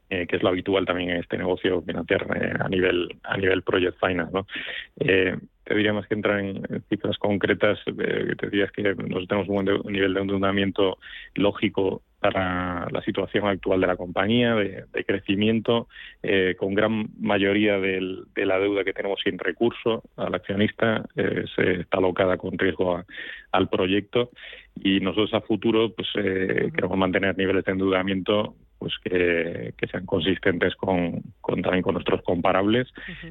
[0.09, 2.27] que es lo habitual también en este negocio financiar
[2.59, 4.45] a nivel a nivel project finance, ¿no?
[5.75, 9.93] Diría más que entrar en, cifras concretas, eh, te dirías que nosotros tenemos un buen
[9.93, 10.97] nivel de endeudamiento
[11.35, 15.87] lógico para la situación actual de la compañía, de, crecimiento,
[16.21, 21.81] eh, con gran mayoría de la deuda que tenemos sin recurso al accionista eh, se
[21.81, 23.01] está alocada con riesgo
[23.51, 24.31] al proyecto.
[24.75, 31.21] Y nosotros a futuro pues queremos mantener niveles de endeudamiento pues que, sean consistentes con,
[31.61, 32.87] también con nuestros comparables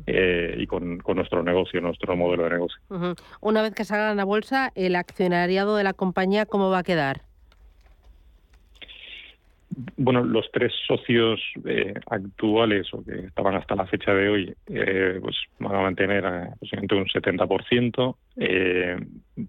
[0.06, 2.78] eh, y con, nuestro negocio, nuestro modelo de negocio.
[3.40, 7.22] Una vez que salgan a bolsa, ¿el accionariado de la compañía cómo va a quedar?
[9.96, 15.18] Bueno, los tres socios eh, actuales o que estaban hasta la fecha de hoy, eh,
[15.20, 18.16] pues van a mantener aproximadamente un 70%.
[18.36, 18.96] Eh,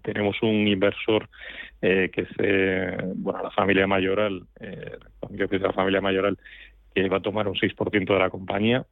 [0.02, 1.28] tenemos un inversor
[1.80, 6.38] que es bueno la familia mayoral, la la familia mayoral,
[6.94, 8.84] que va a tomar un 6% de la compañía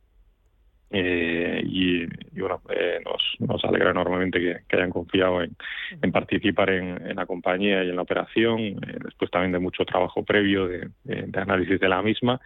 [0.90, 2.06] eh, y,
[2.40, 3.00] bueno, eh,
[3.40, 8.60] nos, alegra enormemente que, hayan confiado en, participar en, la compañía y en la operación,
[8.60, 10.88] eh, después también de mucho trabajo previo de,
[11.34, 12.40] análisis de la misma.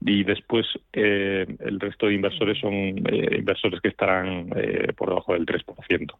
[0.00, 4.50] Y después el resto de inversores son inversores que estarán
[4.96, 6.14] por debajo del 3%.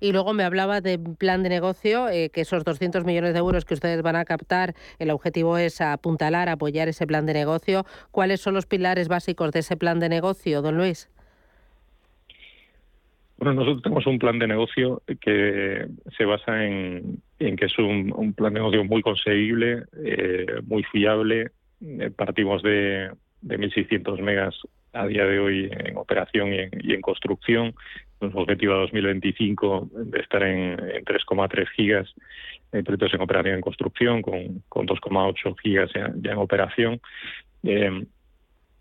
[0.00, 3.74] Y luego me hablaba de plan de negocio, que esos 200 millones de euros que
[3.74, 7.84] ustedes van a captar, el objetivo es apuntalar, apoyar ese plan de negocio.
[8.10, 10.87] ¿Cuáles son los pilares básicos de ese plan de negocio, don Luis?
[13.38, 18.52] Bueno, nosotros tenemos un plan de negocio que se basa en, que es un, plan
[18.52, 21.52] de negocio muy conseguible, eh, muy fiable.
[21.80, 24.56] Eh, partimos de, de 1.600 megas
[24.92, 27.74] a día de hoy en operación y en, construcción.
[28.20, 32.12] Nuestro objetivo a 2025 de estar en, 3,3 gigas
[32.72, 37.00] de proyectos en operación y en construcción, con, 2,8 gigas ya, en operación.
[37.62, 38.04] Eh,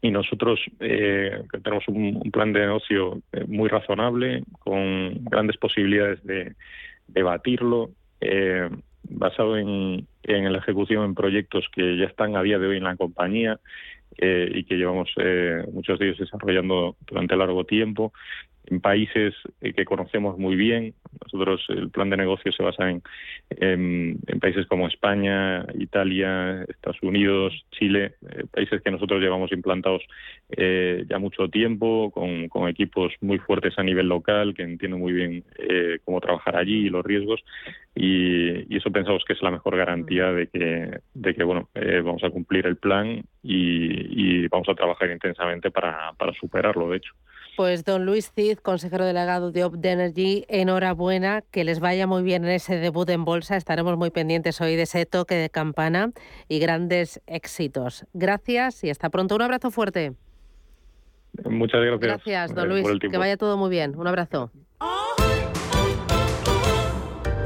[0.02, 6.54] y nosotros eh, tenemos un, plan de negocio eh, muy razonable, con grandes posibilidades de
[7.08, 7.90] debatirlo,
[8.22, 8.70] eh,
[9.10, 12.84] basado en, en la ejecución en proyectos que ya están a día de hoy en
[12.84, 13.60] la compañía
[14.18, 15.10] eh, y que llevamos
[15.72, 18.14] muchos de ellos desarrollando durante largo tiempo
[18.70, 20.94] en países eh, que conocemos muy bien.
[21.24, 23.02] Nosotros el plan de negocio se basa en,
[24.40, 30.04] países como España, Italia, Estados Unidos, Chile, eh, países que nosotros llevamos implantados
[30.50, 35.44] eh, ya mucho tiempo, con, equipos muy fuertes a nivel local, que entienden muy bien
[36.04, 37.44] cómo trabajar allí y los riesgos.
[37.96, 41.70] Y, eso pensamos que es la mejor garantía de que, de que bueno,
[42.04, 46.98] vamos a cumplir el plan y, y vamos a trabajar intensamente para, para superarlo, de
[46.98, 47.14] hecho.
[47.58, 52.46] Pues don Luis Cid, consejero delegado de Op Energy, enhorabuena, que les vaya muy bien
[52.46, 53.58] en ese debut en bolsa.
[53.58, 56.12] Estaremos muy pendientes hoy de ese toque de campana
[56.48, 58.06] y grandes éxitos.
[58.14, 59.34] Gracias y hasta pronto.
[59.34, 60.14] Un abrazo fuerte.
[61.50, 62.00] Muchas gracias.
[62.00, 62.86] Gracias, don Luis.
[63.00, 63.98] Que vaya todo muy bien.
[63.98, 64.52] Un abrazo.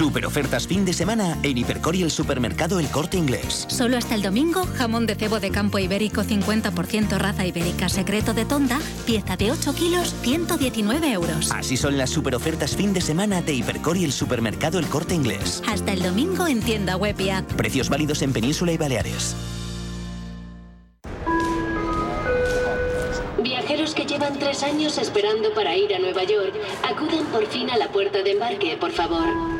[0.00, 3.66] Super ofertas fin de semana en Hipercor y el supermercado El Corte Inglés.
[3.68, 8.46] Solo hasta el domingo, jamón de cebo de campo ibérico 50% raza ibérica secreto de
[8.46, 11.52] tonda, pieza de 8 kilos, 119 euros.
[11.52, 15.14] Así son las super ofertas fin de semana de Hipercor y el supermercado El Corte
[15.14, 15.62] Inglés.
[15.68, 17.52] Hasta el domingo en tienda web y app.
[17.52, 19.36] Precios válidos en Península y Baleares.
[23.42, 26.54] Viajeros que llevan tres años esperando para ir a Nueva York,
[26.90, 29.59] acudan por fin a la puerta de embarque, por favor.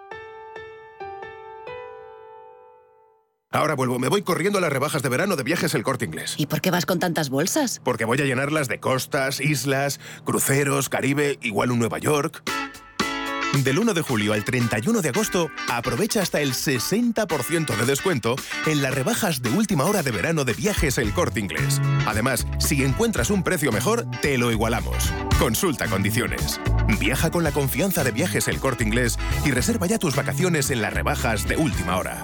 [3.53, 6.35] Ahora vuelvo, me voy corriendo a las rebajas de verano de viajes El Corte Inglés.
[6.37, 7.81] ¿Y por qué vas con tantas bolsas?
[7.83, 12.43] Porque voy a llenarlas de costas, islas, cruceros, Caribe, igual un Nueva York.
[13.65, 18.81] Del 1 de julio al 31 de agosto, aprovecha hasta el 60% de descuento en
[18.81, 21.81] las rebajas de última hora de verano de viajes El Corte Inglés.
[22.07, 25.11] Además, si encuentras un precio mejor, te lo igualamos.
[25.37, 26.61] Consulta condiciones.
[27.01, 30.81] Viaja con la confianza de viajes El Corte Inglés y reserva ya tus vacaciones en
[30.81, 32.23] las rebajas de última hora.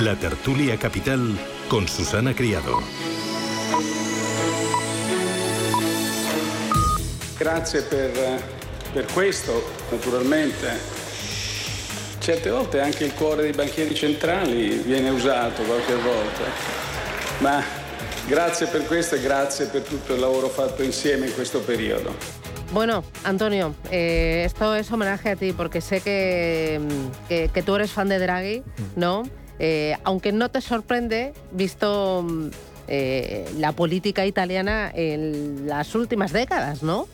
[0.00, 2.82] la tertulia capital con Susana Criado.
[7.36, 8.42] Grazie per,
[8.92, 11.00] per questo, naturalmente.
[12.18, 16.44] Certe volte anche il cuore dei banchieri centrali viene usato qualche volta,
[17.38, 17.62] ma
[18.26, 22.14] grazie per questo e grazie per tutto il lavoro fatto insieme in questo periodo.
[22.70, 26.80] Bueno, Antonio, eh, esto es homenaje a ti porque sé que,
[27.28, 28.62] que, que tú eres fan de Draghi,
[28.96, 29.24] ¿no?
[29.58, 32.24] Eh, aunque no te sorprende, visto
[32.88, 37.06] eh, la política italiana en las últimas décadas, ¿no?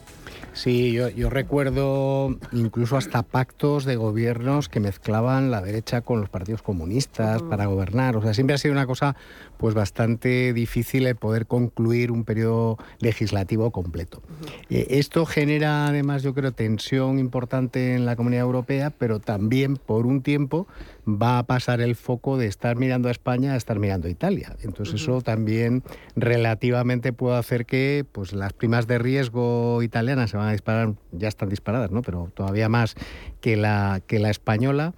[0.59, 6.31] Sí, yo, yo, recuerdo incluso hasta pactos de gobiernos que mezclaban la derecha con los
[6.31, 8.17] partidos comunistas para gobernar.
[8.17, 9.15] O sea, siempre ha sido una cosa
[9.57, 14.21] pues bastante difícil el poder concluir un periodo legislativo completo.
[14.69, 20.07] Eh, esto genera además, yo creo, tensión importante en la comunidad europea, pero también por
[20.07, 20.67] un tiempo
[21.09, 24.55] va a pasar el foco de estar mirando a España a estar mirando a Italia.
[24.63, 25.83] Entonces eso también
[26.17, 31.29] relativamente puede hacer que pues, las primas de riesgo italianas se van a disparar, ya
[31.29, 32.03] están disparadas, ¿no?
[32.03, 32.95] pero todavía más
[33.41, 34.95] que la, que la española.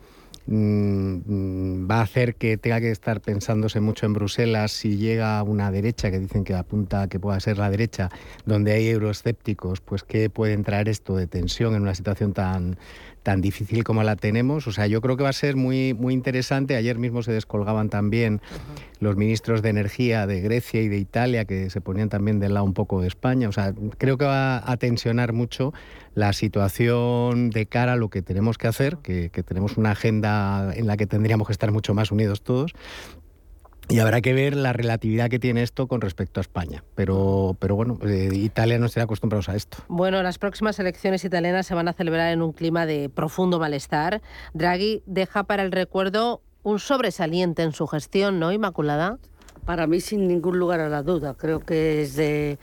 [0.46, 5.70] Mm, va a hacer que tenga que estar pensándose mucho en Bruselas si llega una
[5.70, 8.08] derecha que dicen que apunta que pueda ser la derecha,
[8.46, 12.78] donde hay euroescépticos, pues qué puede entrar esto de tensión en una situación tan
[13.30, 14.66] tan difícil como la tenemos.
[14.66, 16.74] O sea, yo creo que va a ser muy, muy interesante.
[16.74, 18.40] Ayer mismo se descolgaban también
[18.98, 22.66] los ministros de Energía de Grecia y de Italia, que se ponían también del lado
[22.66, 23.48] un poco de España.
[23.48, 25.72] O sea, creo que va a tensionar mucho
[26.16, 30.72] la situación de cara a lo que tenemos que hacer, que, que tenemos una agenda
[30.74, 32.74] en la que tendríamos que estar mucho más unidos todos,
[33.90, 36.84] y habrá que ver la relatividad que tiene esto con respecto a España.
[36.94, 39.78] Pero, pero bueno, eh, Italia no estará acostumbrados a esto.
[39.88, 44.22] Bueno, las próximas elecciones italianas se van a celebrar en un clima de profundo malestar.
[44.54, 49.18] Draghi deja para el recuerdo un sobresaliente en su gestión, ¿no, Inmaculada?
[49.64, 51.34] Para mí, sin ningún lugar a la duda.
[51.34, 52.58] Creo que es de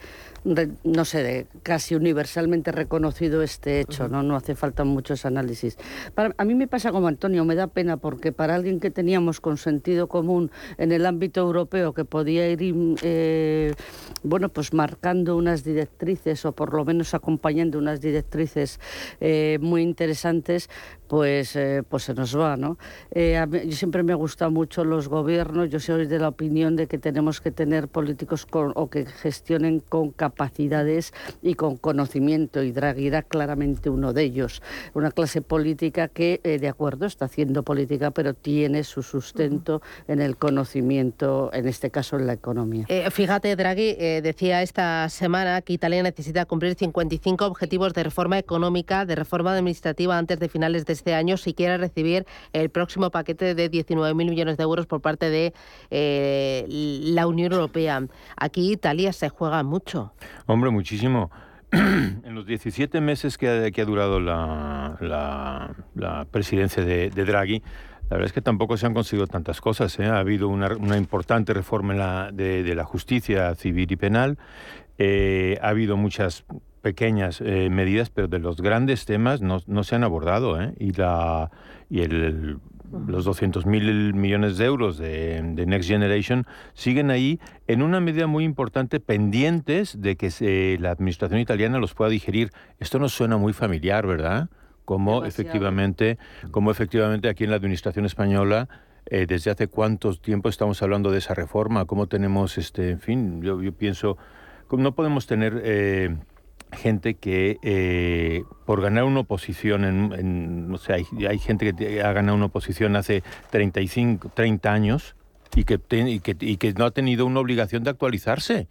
[0.84, 4.22] no sé, de casi universalmente reconocido este hecho, ¿no?
[4.22, 5.76] No hace falta muchos análisis.
[6.16, 9.58] a mí me pasa como Antonio, me da pena porque para alguien que teníamos con
[9.58, 13.74] sentido común en el ámbito europeo que podía ir, eh,
[14.22, 18.80] bueno, pues marcando unas directrices o por lo menos acompañando unas directrices
[19.20, 20.70] eh, muy interesantes,
[21.08, 22.78] pues, eh, pues se nos va, ¿no?
[23.14, 27.40] yo siempre me gustan mucho los gobiernos, yo soy de la opinión de que tenemos
[27.40, 33.08] que tener políticos con, o que gestionen con capacidad capacidades y con conocimiento, y Draghi
[33.08, 34.62] era claramente uno de ellos.
[34.94, 40.20] Una clase política que, eh, de acuerdo, está haciendo política, pero tiene su sustento en
[40.20, 42.84] el conocimiento, en este caso en la economía.
[42.88, 48.38] Eh, fíjate, Draghi eh, decía esta semana que Italia necesita cumplir 55 objetivos de reforma
[48.38, 53.10] económica, de reforma administrativa antes de finales de este año, si quiere recibir el próximo
[53.10, 55.52] paquete de 19.000 millones de euros por parte de
[57.10, 58.06] la Unión Europea.
[58.36, 60.12] Aquí Italia se juega mucho.
[60.46, 61.30] Hombre, muchísimo.
[61.70, 64.96] en los 17 meses que ha, durado la,
[66.30, 67.62] presidencia de, Draghi,
[68.08, 69.98] la verdad es que tampoco se han conseguido tantas cosas.
[69.98, 70.06] ¿eh?
[70.06, 74.38] Ha habido una, importante reforma de, la justicia civil y penal.
[74.96, 76.44] Eh, ha habido muchas
[76.80, 80.58] pequeñas eh, medidas, pero de los grandes temas no, se han abordado.
[80.78, 81.50] Y, la,
[81.90, 82.60] y el
[83.06, 89.00] los 200.000 millones de euros de, Next Generation siguen ahí en una medida muy importante
[89.00, 92.50] pendientes de que la administración italiana los pueda digerir.
[92.78, 94.48] Esto nos suena muy familiar, ¿verdad?
[94.84, 96.18] Como efectivamente,
[96.50, 98.68] como efectivamente aquí en la administración española
[99.10, 103.42] eh, desde hace cuánto tiempo estamos hablando de esa reforma, cómo tenemos este, en fin,
[103.42, 104.18] yo, pienso,
[104.70, 106.16] no podemos tener eh,
[106.72, 112.12] gente que eh, por ganar una oposición, en, no sé, hay, hay, gente que ha
[112.12, 115.16] ganado una oposición hace 35, 30 años
[115.54, 118.68] y que, y que, y que no ha tenido una obligación de actualizarse.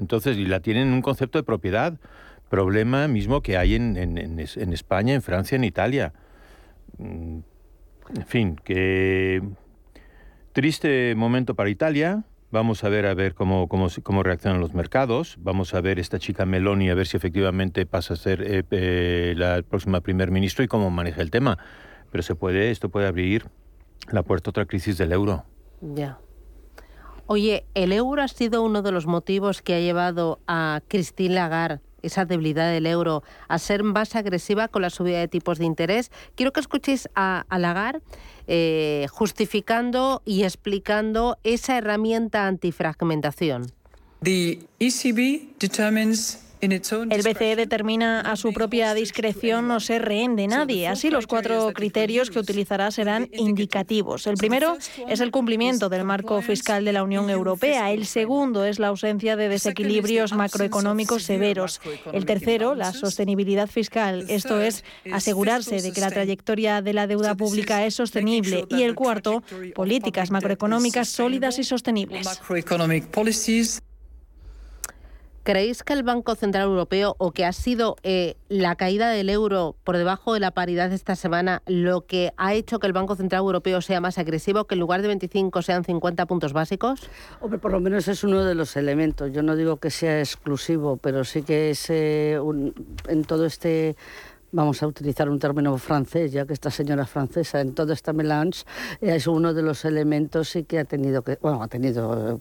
[0.00, 1.98] Entonces, y la tienen en un concepto de propiedad.
[2.48, 6.12] Problema mismo que hay en, en, en España, en Francia, en Italia.
[6.98, 7.38] Mm,
[8.16, 9.42] en fin, que
[10.52, 12.24] triste momento para Italia.
[12.50, 15.36] Vamos a ver a ver cómo, cómo, cómo reaccionan los mercados.
[15.38, 19.34] Vamos a ver esta chica Meloni a ver si efectivamente pasa a ser eh, eh,
[19.36, 21.58] la próxima primer ministro y cómo maneja el tema.
[22.10, 23.46] Pero se puede, esto puede abrir
[24.10, 25.44] la puerta a otra crisis del euro.
[25.82, 26.18] Ya.
[27.26, 31.82] Oye, ¿el euro ha sido uno de los motivos que ha llevado a Christine Lagarde,
[32.02, 36.10] esa debilidad del euro, a ser más agresiva con la subida de tipos de interés?
[36.34, 38.00] Quiero que escuchéis a, a Lagarde
[38.46, 43.72] eh, justificando y explicando esa herramienta antifragmentación.
[44.22, 50.88] The ECB determines el BCE determina a su propia discreción no ser rehén de nadie.
[50.88, 54.26] Así, los cuatro criterios que utilizará serán indicativos.
[54.26, 54.76] El primero
[55.08, 57.92] es el cumplimiento del marco fiscal de la Unión Europea.
[57.92, 61.80] El segundo es la ausencia de desequilibrios macroeconómicos severos.
[62.12, 64.26] El tercero, la sostenibilidad fiscal.
[64.28, 68.66] Esto es asegurarse de que la trayectoria de la deuda pública es sostenible.
[68.70, 69.42] Y el cuarto,
[69.74, 72.26] políticas macroeconómicas sólidas y sostenibles.
[75.48, 79.76] ¿Creéis que el Banco Central Europeo o que ha sido eh, la caída del euro
[79.82, 83.38] por debajo de la paridad esta semana lo que ha hecho que el Banco Central
[83.38, 87.00] Europeo sea más agresivo, que en lugar de 25 sean 50 puntos básicos?
[87.40, 89.32] Hombre, por lo menos es uno de los elementos.
[89.32, 92.38] Yo no digo que sea exclusivo, pero sí que es eh,
[93.08, 93.96] en todo este
[94.52, 98.12] vamos a utilizar un término francés, ya que esta señora es francesa, en todo este
[98.12, 98.64] melange
[99.00, 102.40] es uno de los elementos y que ha tenido que, bueno, ha tenido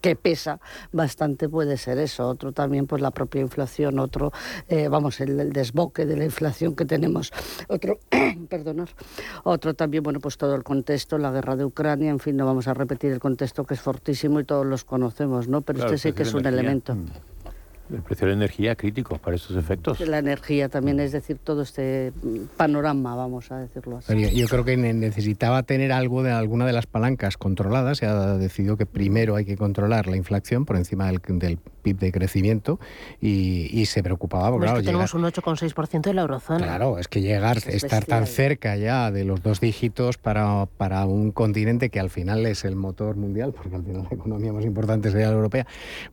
[0.00, 0.60] que, pesa
[0.92, 4.32] bastante puede ser eso, otro también pues la propia inflación, otro,
[4.68, 7.32] eh, vamos, el, desboque de la inflación que tenemos,
[7.68, 7.98] otro,
[8.48, 8.88] perdonar,
[9.42, 12.68] otro también, bueno, pues todo el contexto, la guerra de Ucrania, en fin, no vamos
[12.68, 15.62] a repetir el contexto que es fortísimo y todos los conocemos, ¿no?
[15.62, 16.94] Pero este sí que es un elemento.
[16.94, 17.33] Mm.
[17.92, 20.00] El precio de la energía crítico para estos efectos.
[20.00, 22.12] La energía también, es decir, todo este
[22.56, 24.34] panorama, vamos a decirlo así.
[24.34, 27.98] yo creo que necesitaba tener algo de alguna de las palancas controladas.
[27.98, 31.98] Se ha decidido que primero hay que controlar la inflación por encima del, del PIB
[31.98, 32.80] de crecimiento
[33.20, 34.50] y, se preocupaba.
[34.50, 36.64] Porque, claro, tenemos un 8,6% de la eurozona.
[36.64, 41.30] Claro, es que llegar, estar tan cerca ya de los dos dígitos para, para un
[41.32, 45.10] continente que al final es el motor mundial, porque al final la economía más importante
[45.10, 45.66] sería la europea,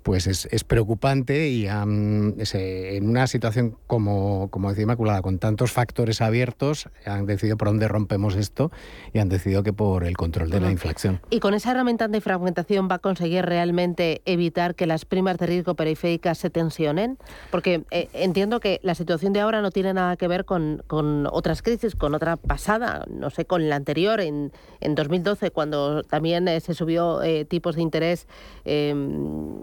[0.03, 6.21] pues es, es preocupante y en una situación como, como decía Inmaculada, con tantos factores
[6.21, 8.71] abiertos, han decidido por dónde rompemos esto
[9.13, 11.19] y han decidido que por el control de la inflación.
[11.29, 15.47] ¿Y con esa herramienta de fragmentación va a conseguir realmente evitar que las primas de
[15.47, 17.17] riesgo periféricas se tensionen?
[17.49, 21.27] Porque eh, entiendo que la situación de ahora no tiene nada que ver con, con
[21.31, 26.47] otras crisis, con otra pasada, no sé, con la anterior, en, en 2012, cuando también
[26.47, 28.27] eh, se subió eh, tipos de interés
[28.65, 29.57] em,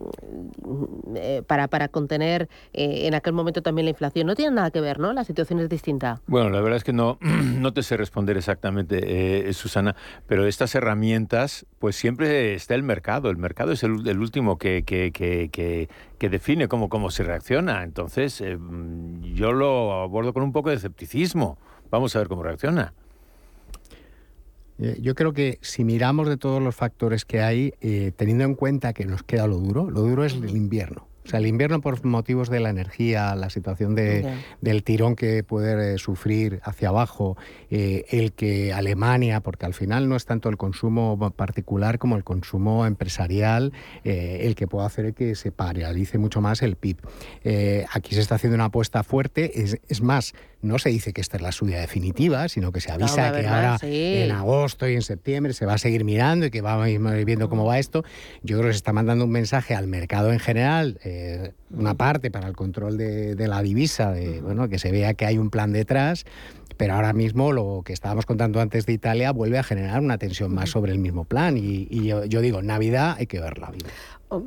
[1.46, 4.26] para, para contener eh, en aquel momento también la inflación.
[4.26, 5.12] No tiene nada que ver, ¿no?
[5.12, 6.20] La situación es distinta.
[6.26, 10.74] Bueno, la verdad es que no, no te sé responder exactamente, eh, Susana, pero estas
[10.74, 13.30] herramientas, pues siempre está el mercado.
[13.30, 17.82] El mercado es el, último que, que, que, que, define cómo, cómo se reacciona.
[17.82, 18.58] Entonces, eh,
[19.34, 21.58] yo lo abordo con un poco de escepticismo.
[21.90, 22.92] Vamos a ver cómo reacciona.
[25.00, 27.72] Yo creo que si miramos de todos los factores que hay,
[28.16, 31.08] teniendo en cuenta que nos queda lo duro, lo duro es el invierno.
[31.28, 35.42] O sea, el invierno por motivos de la energía, la situación de, del tirón que
[35.42, 37.36] puede eh, sufrir hacia abajo,
[37.70, 42.24] eh, el que Alemania, porque al final no es tanto el consumo particular como el
[42.24, 43.74] consumo empresarial,
[44.04, 46.96] eh, el que puede hacer que se paralice mucho más el PIB.
[47.92, 51.36] aquí se está haciendo una apuesta fuerte, es, es más, no se dice que esta
[51.36, 55.52] es la subida definitiva, sino que se avisa que ahora en agosto y en septiembre
[55.52, 58.02] se va a seguir mirando y que va a ir viendo cómo va esto.
[58.42, 62.30] Yo creo que se está mandando un mensaje al mercado en general, eh, una parte
[62.30, 65.72] para el control de, la divisa, de, bueno, que se vea que hay un plan
[65.72, 66.24] detrás
[66.78, 70.54] pero ahora mismo lo que estábamos contando antes de Italia vuelve a generar una tensión
[70.54, 73.72] más sobre el mismo plan y, yo, yo, digo, Navidad hay que verla.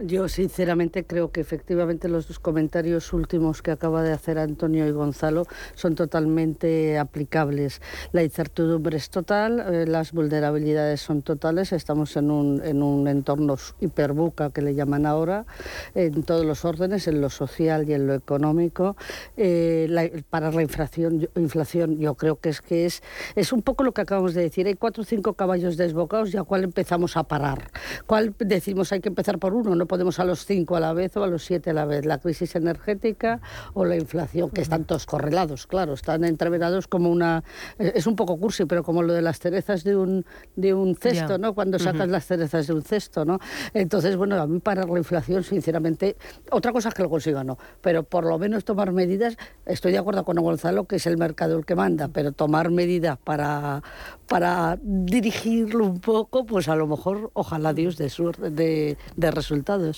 [0.04, 4.92] Yo sinceramente creo que efectivamente los dos comentarios últimos que acaba de hacer Antonio y
[4.92, 7.82] Gonzalo son totalmente aplicables.
[8.12, 13.56] La incertidumbre es total, eh, las vulnerabilidades son totales, estamos en un, en un entorno
[13.80, 15.48] hiperbuca que le llaman ahora,
[15.96, 18.96] en todos los órdenes, en lo social y en lo económico.
[19.36, 23.02] Eh, para la inflación, inflación yo creo que es que es,
[23.36, 26.38] es un poco lo que acabamos de decir, hay cuatro o cinco caballos desbocados y
[26.38, 27.72] a cuál empezamos a parar.
[28.06, 29.71] ¿Cuál decimos hay que empezar por uno?
[29.76, 32.06] No podemos a los cinco a la vez o a los siete a la vez.
[32.06, 33.42] La crisis energética
[33.74, 37.44] o la inflación, que están todos correlados, claro, están entreverados como una...
[37.80, 40.96] Eh, es un poco cursi, pero como lo de las cerezas de un, de un
[40.96, 41.54] cesto, ¿no?
[41.54, 43.40] Cuando sacas las cerezas de un cesto, ¿no?
[43.74, 46.16] Entonces, bueno, a mí para la inflación, sinceramente,
[46.52, 49.98] otra cosa es que lo consiga, no, pero por lo menos tomar medidas, estoy de
[49.98, 53.84] acuerdo con Gonzalo que es el mercado el que manda, pero tomar medidas para,
[54.28, 58.12] para dirigirlo un poco, pues a lo mejor, ojalá Dios de,
[58.50, 59.32] de, de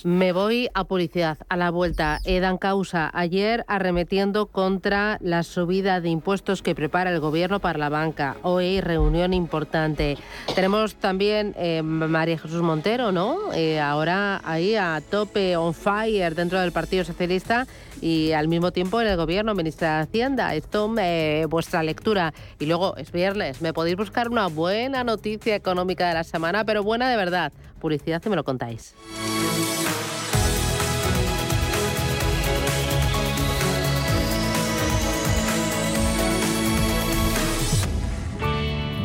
[0.06, 2.20] Me voy a publicidad, a la vuelta.
[2.26, 7.90] Edan Causa, ayer arremetiendo contra la subida de impuestos que prepara el gobierno para la
[7.90, 8.36] banca.
[8.42, 10.18] Hoy reunión importante.
[10.56, 13.54] Tenemos también eh, María Jesús Montero, ¿no?
[13.54, 17.66] Eh, ahora ahí a tope, on fire dentro del Partido Socialista
[18.02, 20.56] y al mismo tiempo en el gobierno, ministra de Hacienda.
[20.56, 22.34] Esto, eh, vuestra lectura.
[22.60, 26.84] Y luego es viernes, me podéis buscar una buena noticia económica de la semana, pero
[26.84, 27.54] buena de verdad.
[27.84, 28.96] Publicidad y me lo contáis.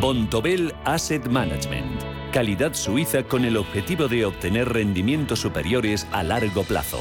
[0.01, 2.03] Bontobel Asset Management.
[2.33, 7.01] Calidad suiza con el objetivo de obtener rendimientos superiores a largo plazo.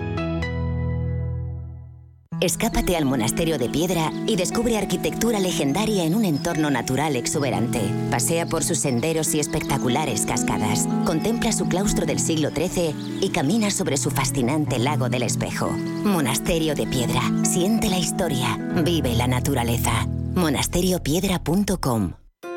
[2.41, 7.79] Escápate al monasterio de piedra y descubre arquitectura legendaria en un entorno natural exuberante.
[8.09, 10.87] Pasea por sus senderos y espectaculares cascadas.
[11.05, 15.69] Contempla su claustro del siglo XIII y camina sobre su fascinante lago del espejo.
[16.03, 17.21] Monasterio de piedra.
[17.43, 18.57] Siente la historia.
[18.83, 20.07] Vive la naturaleza.
[20.33, 22.20] monasteriopiedra.com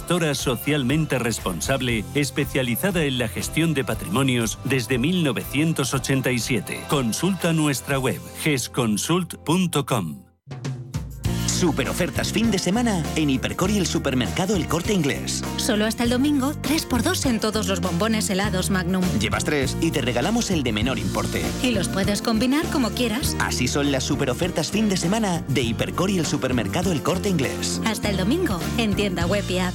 [0.00, 6.84] gestora socialmente responsable especializada en la gestión de patrimonios desde 1987.
[6.88, 10.24] Consulta nuestra web gesconsult.com.
[11.46, 15.44] Super ofertas fin de semana en Hipercor y el supermercado El Corte Inglés.
[15.58, 19.04] Solo hasta el domingo, 3x2 en todos los bombones helados Magnum.
[19.18, 21.42] Llevas tres y te regalamos el de menor importe.
[21.62, 23.36] Y los puedes combinar como quieras.
[23.38, 27.28] Así son las super ofertas fin de semana de Hipercor y el supermercado El Corte
[27.28, 27.82] Inglés.
[27.84, 29.74] Hasta el domingo, en tienda web y app.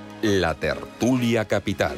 [0.21, 1.95] la tertulia capital.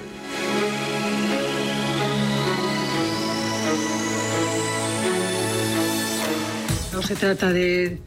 [6.92, 8.00] No se trata de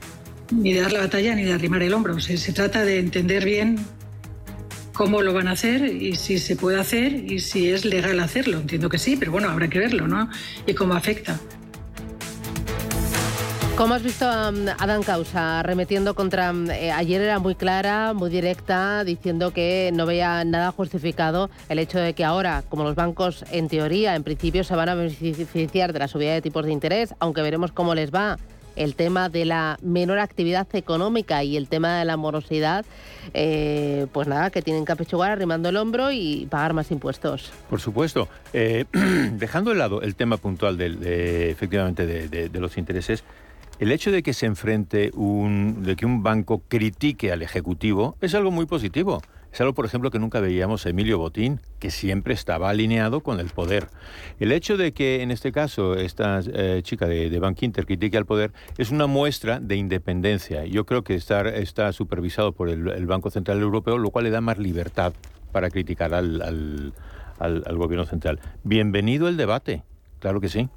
[0.53, 3.45] ni de dar la batalla ni de arrimar el hombro, se, se trata de entender
[3.45, 3.79] bien
[4.93, 8.59] cómo lo van a hacer y si se puede hacer y si es legal hacerlo.
[8.59, 10.31] Entiendo que sí, pero bueno, habrá que verlo, ¿no?
[10.67, 11.39] Y cómo afecta.
[13.77, 16.51] ¿Cómo has visto a Adán Causa arremetiendo contra...
[16.73, 21.99] Eh, ayer era muy clara, muy directa, diciendo que no veía nada justificado el hecho
[21.99, 25.99] de que ahora, como los bancos en teoría, en principio, se van a beneficiar de
[25.99, 28.39] la subida de tipos de interés, aunque veremos cómo les va
[28.77, 32.87] el tema de la menor actividad económica y el tema de la morosidad,
[33.35, 37.53] eh, pues nada, que tienen que apechugar arrimando el hombro y pagar más impuestos.
[37.69, 38.27] Por supuesto.
[38.55, 38.87] Eh,
[39.33, 43.23] dejando de lado el tema puntual de, efectivamente de los intereses,
[43.79, 48.35] el hecho de que se enfrente un, de que un banco critique al Ejecutivo es
[48.35, 49.21] algo muy positivo.
[49.53, 53.41] Es algo, por ejemplo, que nunca veíamos a Emilio Botín, que siempre estaba alineado con
[53.41, 53.89] el poder.
[54.39, 58.19] El hecho de que, en este caso, esta eh, chica de, de Bank Inter critique
[58.19, 60.67] al poder es una muestra de independencia.
[60.67, 64.43] Yo creo que está, está supervisado por el, Banco Central Europeo, lo cual le da
[64.43, 65.15] más libertad
[65.53, 66.93] para criticar al,
[67.39, 68.41] al Gobierno Central.
[68.63, 69.85] Bienvenido el debate,
[70.19, 70.69] claro que sí.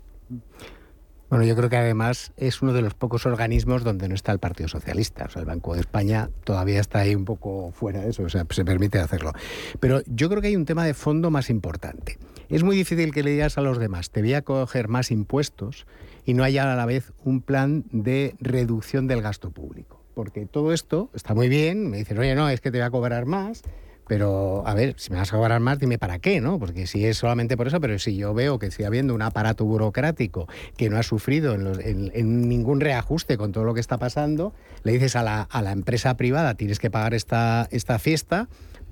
[1.30, 4.40] Bueno, yo creo que además es uno de los pocos organismos donde no está el
[4.40, 5.26] Partido Socialista.
[5.26, 8.30] O sea, el Banco de España todavía está ahí un poco fuera de eso, o
[8.30, 9.34] sea, se permite hacerlo.
[9.80, 12.18] Pero yo creo que hay un tema de fondo más importante.
[12.50, 15.86] Es muy difícil que le digas a los demás, te voy a coger más impuestos
[16.26, 20.02] y no haya a la vez un plan de reducción del gasto público.
[20.16, 22.90] Porque todo esto está muy bien, me dicen, oye, no, es que te voy a
[22.90, 23.62] cobrar más,
[24.10, 26.58] pero, a ver, si me vas a cobrar más, dime para qué, ¿no?
[26.58, 29.66] Porque si es solamente por eso, pero si yo veo que sigue habiendo un aparato
[29.66, 30.48] burocrático
[30.78, 34.52] que no ha sufrido en, ningún reajuste con todo lo que está pasando,
[34.84, 38.50] le dices a la, a la empresa privada, tienes que pagar esta, esta fiesta,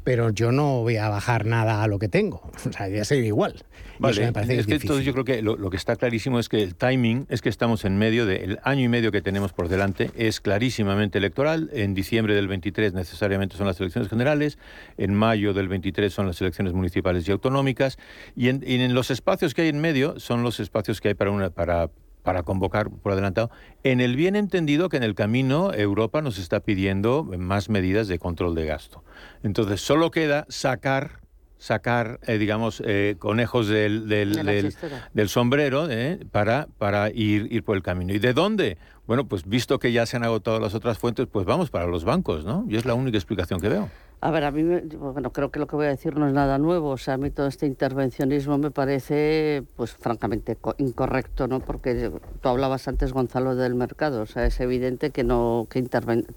[0.07, 2.41] pero yo no voy a bajar nada a lo que tengo.
[2.65, 3.65] O sea, ya seguir igual.
[3.99, 7.41] Vale, es que yo creo que lo, que está clarísimo es que el timing es
[7.41, 11.69] que estamos en medio del año y medio que tenemos por delante, es clarísimamente electoral.
[11.73, 14.57] En diciembre del 23 necesariamente son las elecciones generales,
[14.97, 17.97] en mayo del 23 son las elecciones municipales y autonómicas,
[18.33, 21.15] y en, y en los espacios que hay en medio son los espacios que hay
[21.15, 21.89] para, una, para
[22.27, 23.49] para convocar por adelantado,
[23.83, 28.19] en el bien entendido que en el camino Europa nos está pidiendo más medidas de
[28.19, 29.01] control de gasto.
[29.43, 31.21] Entonces, solo queda sacar
[31.57, 37.81] sacar, eh, digamos, eh, conejos del, del, sombrero eh, para, para ir, ir por el
[37.81, 38.13] camino.
[38.13, 38.77] ¿Y de dónde?
[39.07, 42.03] Bueno, pues visto que ya se han agotado las otras fuentes, pues vamos para los
[42.03, 42.65] bancos, ¿no?
[42.67, 43.89] Y es la única explicación que veo.
[44.19, 44.63] A ver, a mí,
[44.97, 46.89] bueno, creo que lo que voy a decir no es nada nuevo.
[46.89, 51.59] O sea, a mí todo este intervencionismo me parece, pues, francamente incorrecto, ¿no?
[51.59, 52.11] Porque
[52.41, 54.23] tú hablabas antes, Gonzalo, del mercado.
[54.23, 55.85] O sea, es evidente que no que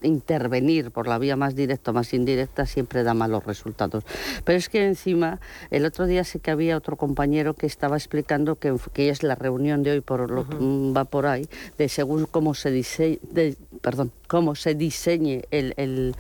[0.02, 4.04] intervenir por la vía más directa o más indirecta siempre da malos resultados.
[4.44, 8.56] Pero es que encima, el otro día sé que había otro compañero que estaba explicando
[8.56, 10.46] que, que es la reunión de hoy, por lo,
[10.92, 16.14] va por ahí, de según cómo se dice, de, perdón, cómo se diseñe el,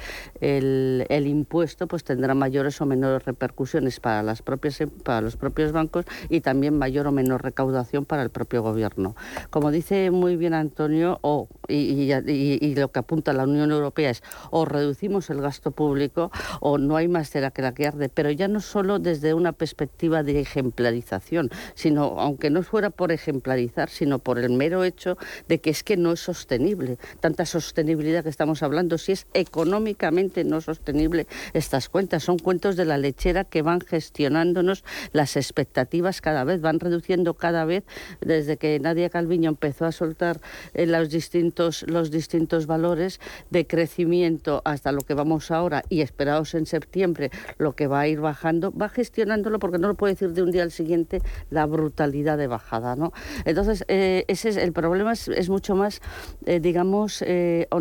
[1.28, 6.06] impuesto, pues tendrá mayores o menores repercusiones para, las propias, em, para los propios bancos
[6.28, 9.14] y también mayor o menor recaudación para el propio gobierno.
[9.50, 14.64] Como dice muy bien Antonio, o, y, lo que apunta la Unión Europea es o
[14.64, 18.48] reducimos el gasto público o no hay más cera que la que arde, pero ya
[18.48, 24.40] no solo desde una perspectiva de ejemplarización, sino, aunque no fuera por ejemplarizar, sino por
[24.40, 26.98] el mero hecho de que es que no es sostenible.
[27.20, 32.24] Tanta sostenibilidad que estamos hablando, si es económicamente no sostenible estas cuentas.
[32.24, 37.64] Son cuentos de la lechera que van gestionándonos las expectativas cada vez, van reduciendo cada
[37.64, 37.84] vez
[38.20, 40.40] desde que Nadia Calviño empezó a soltar
[40.74, 43.20] eh, los, distintos, los distintos valores
[43.50, 48.08] de crecimiento hasta lo que vamos ahora y esperados en septiembre, lo que va a
[48.08, 51.66] ir bajando, va gestionándolo porque no lo puede decir de un día al siguiente la
[51.66, 52.96] brutalidad de bajada.
[52.96, 53.12] ¿no?
[53.44, 56.00] Entonces, eh, ese es, el problema es, mucho más,
[56.46, 57.22] eh, digamos,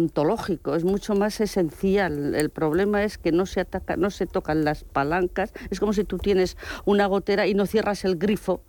[0.09, 2.35] ontológico, es mucho más esencial.
[2.35, 5.53] El problema es que no se ataca, no se tocan las palancas.
[5.69, 8.61] Es como si tú tienes una gotera y no cierras el grifo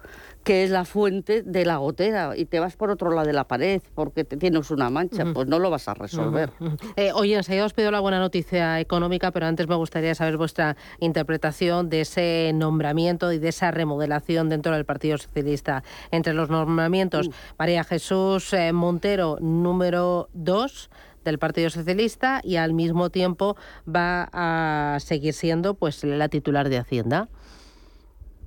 [0.45, 3.45] que es la fuente de la gotera y te vas por otro lado de la
[3.45, 6.51] pared porque te tienes una mancha, pues no lo vas a resolver.
[6.97, 10.77] Eh, oye, enseguida os pido la buena noticia económica, pero antes me gustaría saber vuestra
[10.99, 15.83] interpretación de ese nombramiento y de esa remodelación dentro del Partido Socialista.
[16.11, 17.33] Entre los nombramientos, uh.
[17.59, 20.91] María Jesús eh, Montero, número 2
[21.25, 23.57] del Partido Socialista y al mismo tiempo
[23.89, 27.29] va a seguir siendo pues la titular de Hacienda.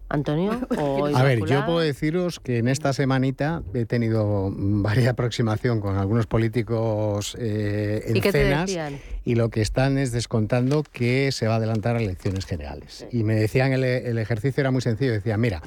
[0.09, 0.51] Antonio,
[1.15, 6.27] a ver, yo puedo deciros que en esta semanita he tenido varias aproximación con algunos
[6.27, 8.71] políticos eh, en ¿Y cenas
[9.25, 13.07] y lo que están es descontando que se va a adelantar a elecciones generales.
[13.11, 15.63] Y me decían el, el ejercicio era muy sencillo, decían, mira,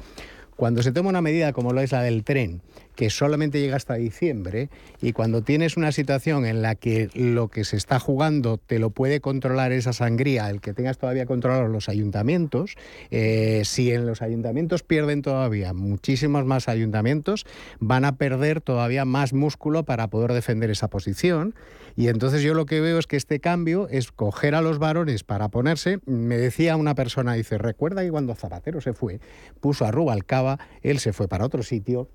[0.55, 2.61] cuando se toma una medida como lo es la del tren,
[2.97, 4.69] que solamente llega hasta diciembre,
[5.03, 8.89] y cuando tienes una situación en la que lo que se está jugando te lo
[8.89, 12.75] puede controlar esa sangría, el que tengas todavía controlados los ayuntamientos,
[13.11, 17.45] eh, si en los ayuntamientos pierden todavía muchísimos más ayuntamientos,
[17.79, 21.53] van a perder todavía más músculo para poder defender esa posición.
[21.95, 25.23] Y entonces yo lo que veo es que este cambio es coger a los varones
[25.23, 25.99] para ponerse.
[26.07, 29.19] Me decía una persona, dice, recuerda que cuando Zapatero se fue,
[29.61, 32.09] puso a Rubalcaba, él se fue para otro sitio,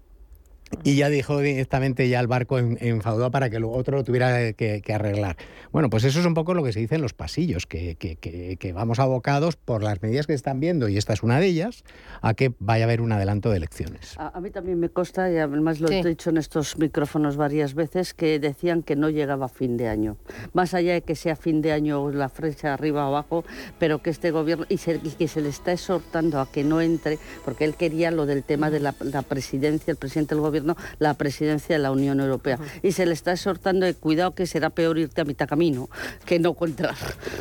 [0.85, 4.83] y ya dijo directamente ya el barco enfadó para que lo otro lo tuviera que,
[4.93, 5.37] arreglar.
[5.71, 8.73] Bueno, pues eso es un poco lo que se dice en los pasillos, que, que,
[8.73, 11.85] vamos abocados por las medidas que están viendo, y esta es una de ellas,
[12.21, 14.15] a que vaya a haber un adelanto de elecciones.
[14.19, 18.13] A, mí también me consta, y además lo he dicho en estos micrófonos varias veces,
[18.13, 20.17] que decían que no llegaba a fin de año.
[20.53, 23.45] Más allá de que sea fin de año la flecha arriba o abajo,
[23.79, 27.65] pero que este gobierno, y, que se le está exhortando a que no entre, porque
[27.65, 31.15] él quería lo del tema de la, la presidencia, el presidente del gobierno, gobierno la
[31.15, 32.59] presidencia de la Unión Europea.
[32.83, 35.89] Y se le está exhortando de cuidado que será peor irte a mitad camino
[36.25, 36.95] que no encontrar.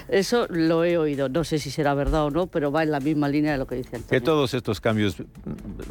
[0.10, 1.30] Eso lo he oído.
[1.30, 3.68] No sé si será verdad o no, pero va en la misma línea de lo
[3.68, 4.04] que dicen.
[4.10, 5.18] Que todos estos cambios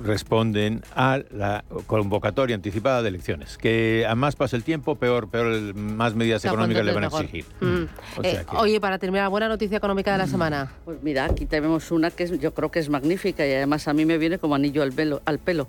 [0.03, 3.57] responden a la convocatoria anticipada de elecciones.
[3.59, 7.45] Que a más pasa el tiempo, peor, peor más medidas económicas le van a exigir.
[7.61, 7.85] Mm.
[8.22, 10.72] Eh, oye, para terminar, buena noticia económica de la semana.
[10.85, 14.05] Pues mira, aquí tenemos una que yo creo que es magnífica y además a mí
[14.05, 15.22] me viene como anillo al pelo.
[15.24, 15.68] Al pelo.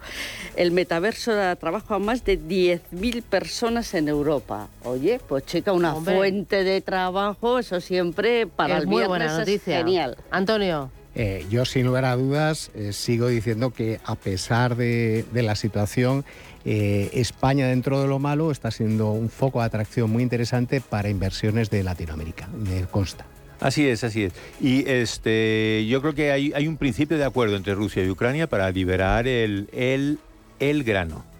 [0.55, 4.69] El metaverso da trabajo a más de 10.000 personas en Europa.
[4.83, 9.77] Oye, pues chica, una fuente de trabajo, eso siempre para es el muy buena noticia.
[9.77, 10.17] genial.
[10.31, 10.89] Antonio.
[11.13, 16.23] Eh, yo sin lugar a dudas eh, sigo diciendo que a pesar de, la situación,
[16.63, 21.09] eh, España dentro de lo malo está siendo un foco de atracción muy interesante para
[21.09, 23.25] inversiones de Latinoamérica, me consta.
[23.59, 24.33] Así es, así es.
[24.59, 28.47] Y este, yo creo que hay, hay un principio de acuerdo entre Rusia y Ucrania
[28.47, 30.17] para liberar el, el,
[30.59, 31.30] el grano.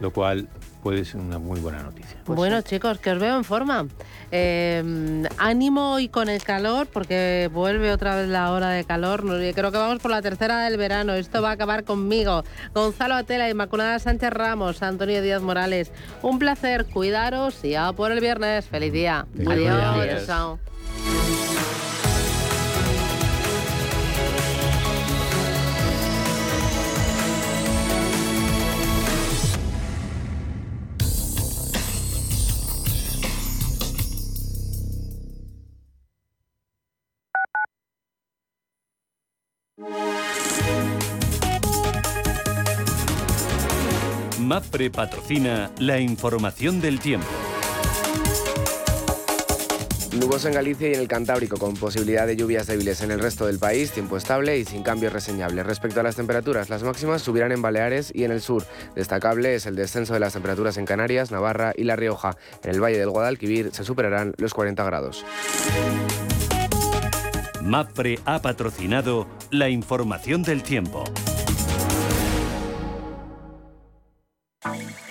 [0.00, 0.48] Lo cual
[0.82, 2.16] puede ser una muy buena noticia.
[2.24, 3.86] Pues bueno, chicos, que os veo en forma.
[4.30, 9.24] Em, ánimo y con el calor, porque vuelve otra vez la hora de calor.
[9.54, 11.14] Creo que vamos por la tercera del verano.
[11.14, 12.44] Esto va a acabar conmigo.
[12.74, 15.92] Gonzalo Atela, Inmaculada Sánchez Ramos, Antonio Díaz Morales.
[16.22, 18.66] Un placer, cuidaros y a por el viernes.
[18.66, 19.26] Feliz día.
[19.46, 20.26] Adiós.
[20.26, 20.58] Chao.
[44.46, 47.26] MAPRE patrocina la información del tiempo.
[50.12, 53.46] Nuboso en Galicia y en el Cantábrico, con posibilidad de lluvias débiles en el resto
[53.46, 55.66] del país, tiempo estable y sin cambios reseñables.
[55.66, 58.64] Respecto a las temperaturas, las máximas subirán en Baleares y en el sur.
[58.94, 62.36] Destacable es el descenso de las temperaturas en Canarias, Navarra y La Rioja.
[62.62, 65.26] En el Valle del Guadalquivir se superarán los 40 grados.
[67.62, 71.02] MAPRE ha patrocinado la información del tiempo.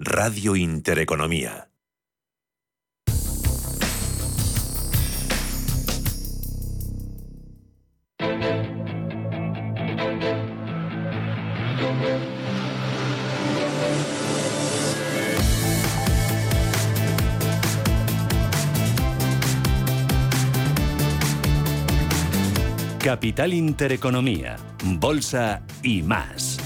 [0.00, 1.70] Radio Intereconomía.
[22.98, 26.63] Capital Intereconomía, Bolsa y más.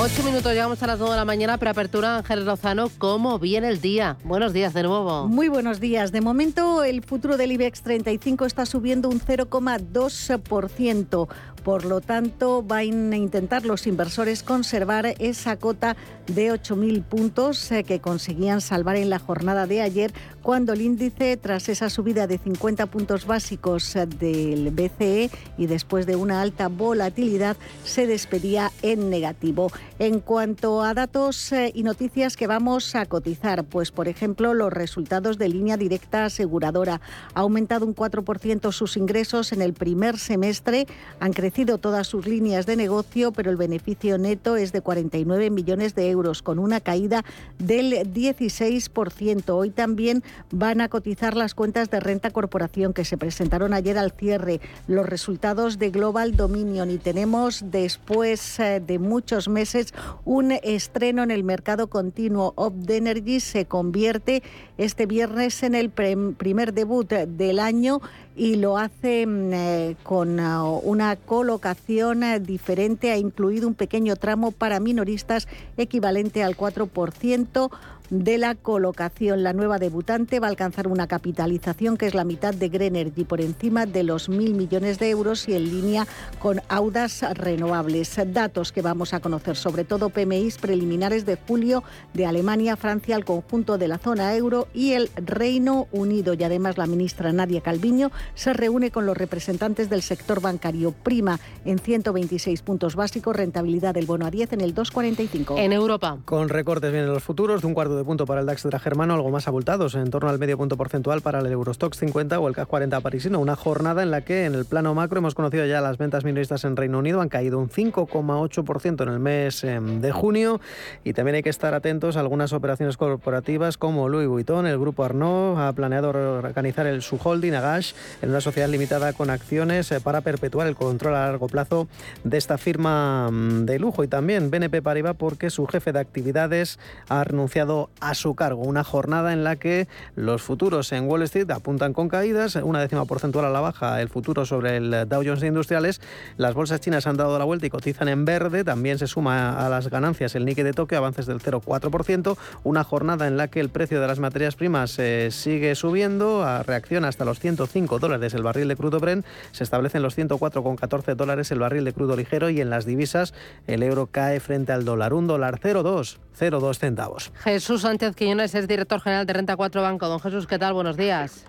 [0.00, 2.88] Ocho minutos, llegamos a las 9 de la mañana, preapertura Ángel Lozano.
[2.98, 4.16] ¿Cómo viene el día?
[4.22, 5.26] Buenos días de nuevo.
[5.26, 6.12] Muy buenos días.
[6.12, 11.28] De momento, el futuro del IBEX 35 está subiendo un 0,2%.
[11.68, 17.84] Por lo tanto, van a intentar los inversores conservar esa cota de 8.000 puntos eh,
[17.84, 22.38] que conseguían salvar en la jornada de ayer, cuando el índice, tras esa subida de
[22.38, 29.10] 50 puntos básicos eh, del BCE y después de una alta volatilidad, se despedía en
[29.10, 29.70] negativo.
[29.98, 34.72] En cuanto a datos eh, y noticias que vamos a cotizar, pues por ejemplo, los
[34.72, 37.02] resultados de línea directa aseguradora.
[37.34, 40.86] Ha aumentado un 4% sus ingresos en el primer semestre,
[41.20, 45.94] han crecido todas sus líneas de negocio, pero el beneficio neto es de 49 millones
[45.96, 47.24] de euros, con una caída
[47.58, 49.50] del 16%.
[49.50, 54.12] Hoy también van a cotizar las cuentas de renta corporación que se presentaron ayer al
[54.12, 59.92] cierre, los resultados de Global Dominion y tenemos después eh, de muchos meses
[60.24, 62.52] un estreno en el mercado continuo.
[62.54, 64.44] Opd Energy se convierte
[64.76, 68.00] este viernes en el primer debut del año
[68.38, 71.16] y lo hace mm, eh, con uh, una
[71.48, 73.10] colocación eh, diferente.
[73.10, 77.70] Ha incluido un pequeño tramo para minoristas equivalente al 4%
[78.10, 79.42] de la colocación.
[79.42, 83.40] La nueva debutante va a alcanzar una capitalización que es la mitad de Greenergy, por
[83.40, 86.06] encima de los mil millones de euros y en línea
[86.38, 88.18] con Audas Renovables.
[88.28, 91.82] Datos que vamos a conocer, sobre todo PMIs preliminares de julio
[92.14, 96.34] de Alemania, Francia, el conjunto de la zona euro y el Reino Unido.
[96.34, 100.92] Y además la ministra Nadia Calviño se reúne con los representantes del sector bancario.
[100.92, 105.58] Prima en 126 puntos básicos, rentabilidad del bono a 10 en el 2,45.
[105.58, 106.18] En Europa.
[106.24, 109.30] Con recortes vienen los futuros de un cuarto de punto para el DAX germano, algo
[109.30, 112.68] más abultados, en torno al medio punto porcentual para el Eurostox 50 o el CAC
[112.68, 113.40] 40 parisino.
[113.40, 116.64] Una jornada en la que en el plano macro hemos conocido ya las ventas minoristas
[116.64, 120.60] en Reino Unido, han caído un 5,8% en el mes em, de junio.
[121.04, 125.04] Y también hay que estar atentos a algunas operaciones corporativas como Louis Vuitton, el grupo
[125.04, 130.00] Arnaud ha planeado organizar el su holding Agash en una sociedad limitada con acciones eh,
[130.00, 131.88] para perpetuar el control a largo plazo
[132.24, 134.04] de esta firma mm, de lujo.
[134.04, 136.78] Y también BNP Paribas porque su jefe de actividades
[137.08, 138.62] ha renunciado a su cargo.
[138.62, 143.04] Una jornada en la que los futuros en Wall Street apuntan con caídas, una décima
[143.04, 146.00] porcentual a la baja el futuro sobre el Dow Jones Industriales.
[146.36, 148.64] Las bolsas chinas han dado la vuelta y cotizan en verde.
[148.64, 152.36] También se suma a las ganancias el Nikkei de Tokio, avances del 0,4%.
[152.64, 156.62] Una jornada en la que el precio de las materias primas eh, sigue subiendo, a
[156.62, 159.24] reacción hasta los 105 dólares el barril de crudo Brent.
[159.52, 163.34] Se establecen los 104,14 dólares el barril de crudo ligero y en las divisas
[163.66, 165.14] el euro cae frente al dólar.
[165.14, 167.32] Un dólar 0,2 0,2 centavos.
[167.42, 170.08] Jesús Sánchez Quiñones es director general de Renta 4 Banco.
[170.08, 170.72] Don Jesús, ¿qué tal?
[170.72, 171.44] Buenos días.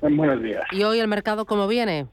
[0.00, 0.62] Buenos días.
[0.72, 2.06] ¿Y hoy el mercado cómo viene?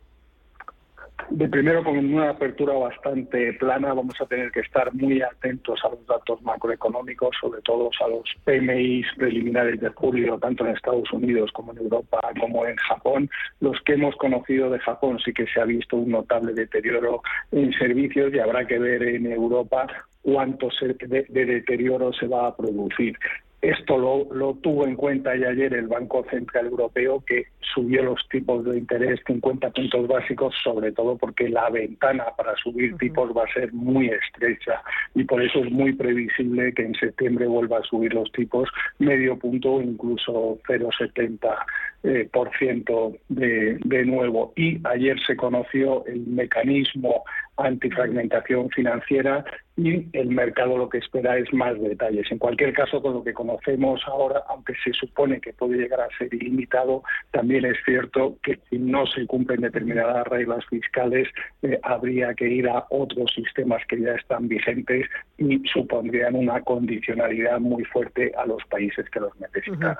[1.29, 5.89] De primero, con una apertura bastante plana, vamos a tener que estar muy atentos a
[5.89, 11.51] los datos macroeconómicos, sobre todo a los PMI preliminares de julio, tanto en Estados Unidos
[11.53, 13.29] como en Europa, como en Japón.
[13.59, 17.71] Los que hemos conocido de Japón sí que se ha visto un notable deterioro en
[17.73, 19.87] servicios y habrá que ver en Europa
[20.21, 23.17] cuánto de, deterioro se va a producir.
[23.61, 27.45] Esto lo, tuvo en cuenta ya ayer el Banco Central Europeo, que
[27.75, 32.97] subió los tipos de interés 50 puntos básicos, sobre todo porque la ventana para subir
[32.97, 34.81] tipos va a ser muy estrecha
[35.13, 39.37] y por eso es muy previsible que en septiembre vuelva a subir los tipos medio
[39.37, 41.55] punto o incluso 0,70
[42.03, 44.53] eh, por ciento de, de nuevo.
[44.55, 47.23] Y ayer se conoció el mecanismo
[47.57, 49.45] antifragmentación financiera
[49.77, 52.31] y el mercado lo que espera es más detalles.
[52.31, 56.17] En cualquier caso, con lo que conocemos ahora, aunque se supone que puede llegar a
[56.17, 61.27] ser ilimitado, también es cierto que si no se cumplen determinadas reglas fiscales,
[61.61, 67.59] eh, habría que ir a otros sistemas que ya están vigentes y supondrían una condicionalidad
[67.59, 69.97] muy fuerte a los países que los necesitan.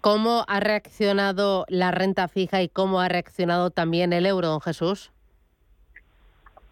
[0.00, 5.12] ¿Cómo ha reaccionado la renta fija y cómo ha reaccionado también el euro, don Jesús?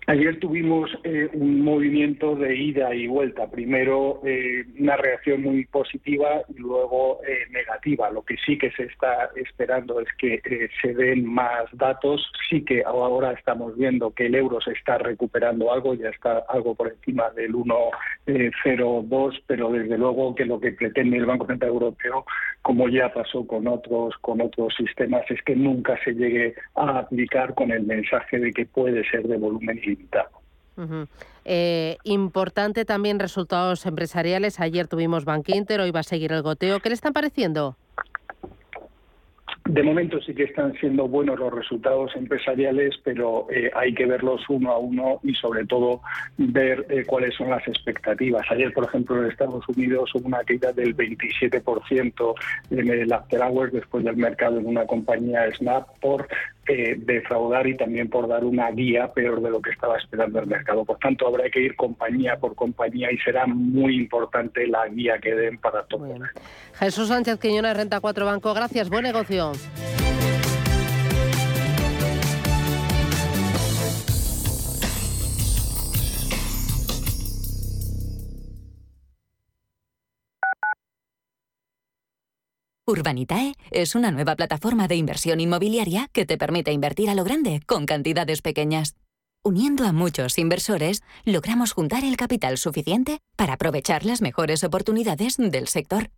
[0.08, 3.50] Ayer tuvimos eh, un movimiento de ida y vuelta.
[3.50, 8.08] Primero eh, una reacción muy positiva y luego eh, negativa.
[8.10, 10.40] Lo que sí que se está esperando es que
[10.80, 12.26] se den más datos.
[12.48, 16.74] Sí que ahora estamos viendo que el euro se está recuperando algo, ya está algo
[16.74, 22.24] por encima del 1,02, pero desde luego que lo que pretende el Banco Central Europeo,
[22.62, 27.52] como ya pasó con otros con otros sistemas, es que nunca se llegue a aplicar
[27.52, 29.78] con el mensaje de que puede ser de volumen
[31.44, 34.60] eh, importante también resultados empresariales.
[34.60, 36.80] Ayer tuvimos Bank Inter, hoy va a seguir el goteo.
[36.80, 37.76] ¿Qué le están pareciendo?
[39.68, 44.40] De momento sí que están siendo buenos los resultados empresariales, pero eh, hay que verlos
[44.48, 46.00] uno a uno y sobre todo
[46.38, 48.46] ver eh, cuáles son las expectativas.
[48.50, 52.34] Ayer, por ejemplo, en Estados Unidos hubo una caída del 27%
[52.70, 56.26] en el after hours después del mercado en una compañía Snap por
[56.66, 60.46] eh, defraudar y también por dar una guía peor de lo que estaba esperando el
[60.46, 60.84] mercado.
[60.84, 65.34] Por tanto, habrá que ir compañía por compañía y será muy importante la guía que
[65.34, 66.06] den para todo.
[66.74, 68.54] Jesús Sánchez Quiñones, Renta 4 Banco.
[68.54, 69.52] Gracias, buen negocio.
[82.88, 87.60] Urbanitae es una nueva plataforma de inversión inmobiliaria que te permite invertir a lo grande
[87.66, 88.96] con cantidades pequeñas.
[89.44, 95.68] Uniendo a muchos inversores, logramos juntar el capital suficiente para aprovechar las mejores oportunidades del
[95.68, 96.10] sector.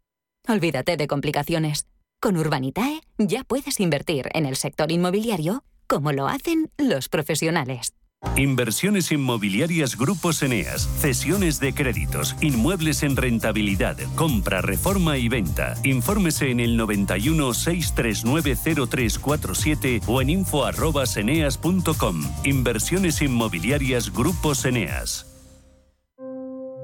[0.47, 1.87] Olvídate de complicaciones.
[2.21, 7.95] Con Urbanitae ya puedes invertir en el sector inmobiliario como lo hacen los profesionales.
[8.37, 15.75] Inversiones inmobiliarias Grupos Eneas, cesiones de créditos, inmuebles en rentabilidad, compra, reforma y venta.
[15.83, 18.57] Infórmese en el 91 639
[18.91, 22.23] 0347 o en info@eneas.com.
[22.45, 25.27] Inversiones inmobiliarias Grupos Eneas.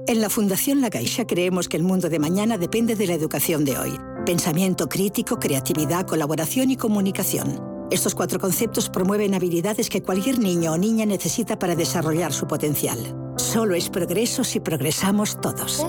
[0.08, 3.66] En la Fundación La Caixa creemos que el mundo de mañana depende de la educación
[3.66, 4.15] de hoy.
[4.26, 7.62] Pensamiento crítico, creatividad, colaboración y comunicación.
[7.92, 12.98] Estos cuatro conceptos promueven habilidades que cualquier niño o niña necesita para desarrollar su potencial.
[13.36, 15.80] Solo es progreso si progresamos todos.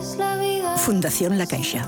[0.78, 1.88] Fundación La Caixa.